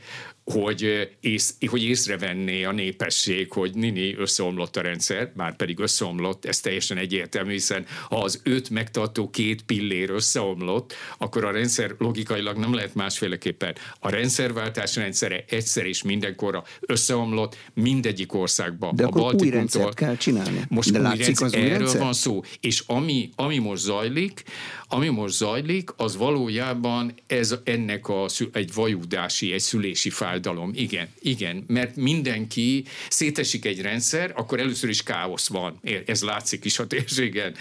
[0.52, 6.60] hogy, ész, hogy észrevenné a népesség, hogy nini összeomlott a rendszer, már pedig összeomlott, ez
[6.60, 12.74] teljesen egyértelmű, hiszen ha az öt megtartó két pillér összeomlott, akkor a rendszer logikailag nem
[12.74, 13.74] lehet másféleképpen.
[14.00, 18.96] A rendszerváltás rendszere egyszer és mindenkorra összeomlott mindegyik országban.
[18.96, 20.64] De a akkor új rendszert kell csinálni.
[20.68, 22.00] Most De új látszik rendszer, az új erről rendszer?
[22.00, 22.42] van szó.
[22.60, 24.42] És ami, ami most zajlik,
[24.88, 30.70] ami most zajlik, az valójában ez ennek a, egy vajudási, egy szülési fájdalom.
[30.74, 35.80] Igen, igen, mert mindenki szétesik egy rendszer, akkor először is káosz van.
[36.06, 37.54] Ez látszik is a térségen.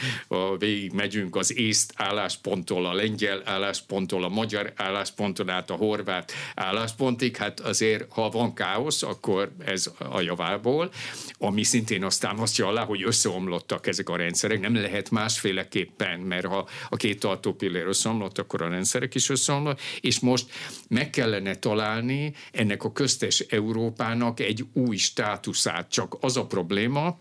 [0.58, 7.36] Végig megyünk az észt állásponttól, a lengyel állásponttól, a magyar állásponton át a horvát álláspontig.
[7.36, 10.92] Hát azért, ha van káosz, akkor ez a javából,
[11.38, 14.60] ami szintén azt támasztja alá, hogy összeomlottak ezek a rendszerek.
[14.60, 20.20] Nem lehet másféleképpen, mert ha a két tartópillér összeomlott, akkor a rendszerek is összeomlott, és
[20.20, 20.46] most
[20.88, 22.34] meg kellene találni
[22.66, 25.90] ennek a köztes Európának egy új státuszát.
[25.90, 27.20] Csak az a probléma,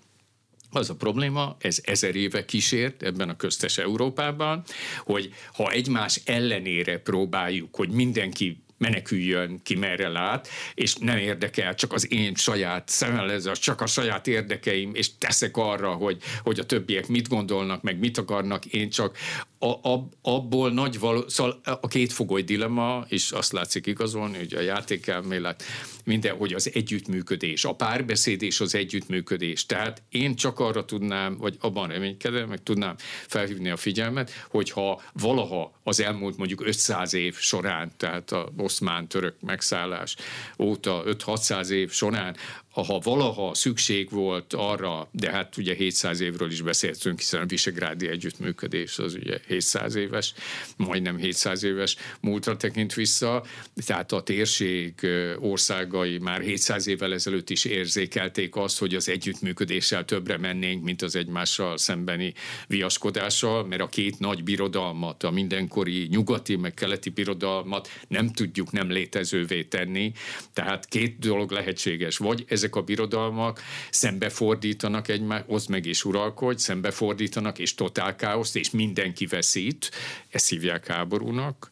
[0.71, 4.65] az a probléma, ez ezer éve kísért ebben a köztes Európában,
[5.05, 11.93] hogy ha egymás ellenére próbáljuk, hogy mindenki meneküljön ki merre lát, és nem érdekel, csak
[11.93, 17.09] az én saját szemellező, csak a saját érdekeim, és teszek arra, hogy, hogy a többiek
[17.09, 19.17] mit gondolnak, meg mit akarnak, én csak
[19.65, 24.55] a, a, abból nagy való, szóval a két fogoly dilemma, és azt látszik igazolni, hogy
[24.55, 25.63] a játékelmélet,
[26.05, 29.67] minden, hogy az együttműködés, a párbeszéd és az együttműködés.
[29.67, 32.95] Tehát én csak arra tudnám, vagy abban reménykedem, meg tudnám
[33.27, 39.35] felhívni a figyelmet, hogyha valaha az elmúlt mondjuk 500 év során, tehát a oszmán török
[39.41, 40.17] megszállás
[40.59, 42.37] óta 5-600 év során
[42.83, 48.09] ha valaha szükség volt arra, de hát ugye 700 évről is beszéltünk, hiszen a Visegrádi
[48.09, 50.35] együttműködés az ugye 700 éves,
[50.77, 53.45] majdnem 700 éves múltra tekint vissza,
[53.87, 54.95] tehát a térség
[55.39, 61.17] országai már 700 évvel ezelőtt is érzékelték azt, hogy az együttműködéssel többre mennénk, mint az
[61.17, 62.35] egymással szembeni
[62.67, 68.91] viaskodással, mert a két nagy birodalmat, a mindenkori nyugati meg keleti birodalmat nem tudjuk nem
[68.91, 70.13] létezővé tenni,
[70.53, 73.61] tehát két dolog lehetséges, vagy ezek a birodalmak
[73.91, 79.91] szembefordítanak egymást, oszd meg és uralkodj, szembefordítanak és totál káoszt, és mindenki veszít,
[80.31, 81.69] ezt hívják háborúnak,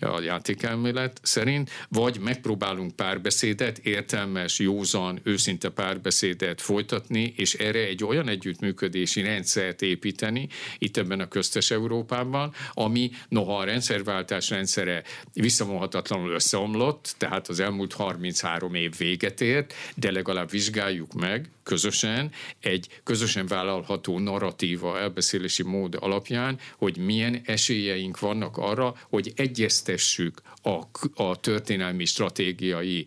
[0.00, 8.28] a játékelmélet szerint, vagy megpróbálunk párbeszédet, értelmes, józan, őszinte párbeszédet folytatni, és erre egy olyan
[8.28, 17.14] együttműködési rendszert építeni, itt ebben a köztes Európában, ami noha a rendszerváltás rendszere visszavonhatatlanul összeomlott,
[17.18, 24.18] tehát az elmúlt 33 év véget ért, de legalább vizsgáljuk meg közösen egy közösen vállalható
[24.18, 30.82] narratíva, elbeszélési mód alapján, hogy milyen esélyeink vannak arra, hogy egyeztessük a,
[31.22, 33.06] a történelmi stratégiai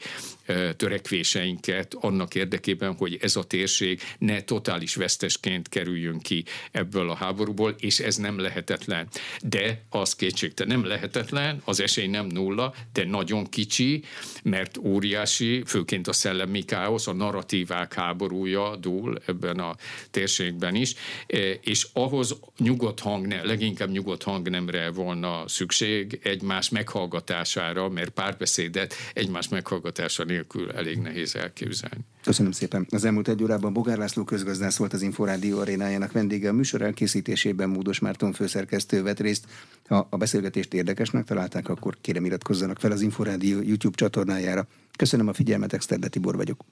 [0.78, 7.76] törekvéseinket annak érdekében, hogy ez a térség ne totális vesztesként kerüljön ki ebből a háborúból,
[7.80, 9.08] és ez nem lehetetlen.
[9.44, 14.04] De az kétségtelen nem lehetetlen, az esély nem nulla, de nagyon kicsi,
[14.44, 19.76] mert óriási, főként a szellemi káosz, a narratívák háborúja dúl ebben a
[20.12, 20.94] térségben is,
[21.62, 30.24] és ahhoz nyugodt hang, leginkább nyugodt hangnemre volna szükség egymás meghallgatására, mert párbeszédet egymás meghallgatása
[30.40, 32.06] nélkül elég nehéz elképzelni.
[32.24, 32.88] Köszönöm szépen.
[32.90, 36.50] Az elmúlt egy órában Bogár László közgazdász volt az Inforádió arénájának vendége.
[36.50, 39.46] A műsor elkészítésében Módos Márton főszerkesztő vett részt.
[39.88, 44.68] Ha a beszélgetést érdekesnek találták, akkor kérem iratkozzanak fel az Inforádió YouTube csatornájára.
[44.98, 46.66] Köszönöm a figyelmet, Exterde Tibor vagyok.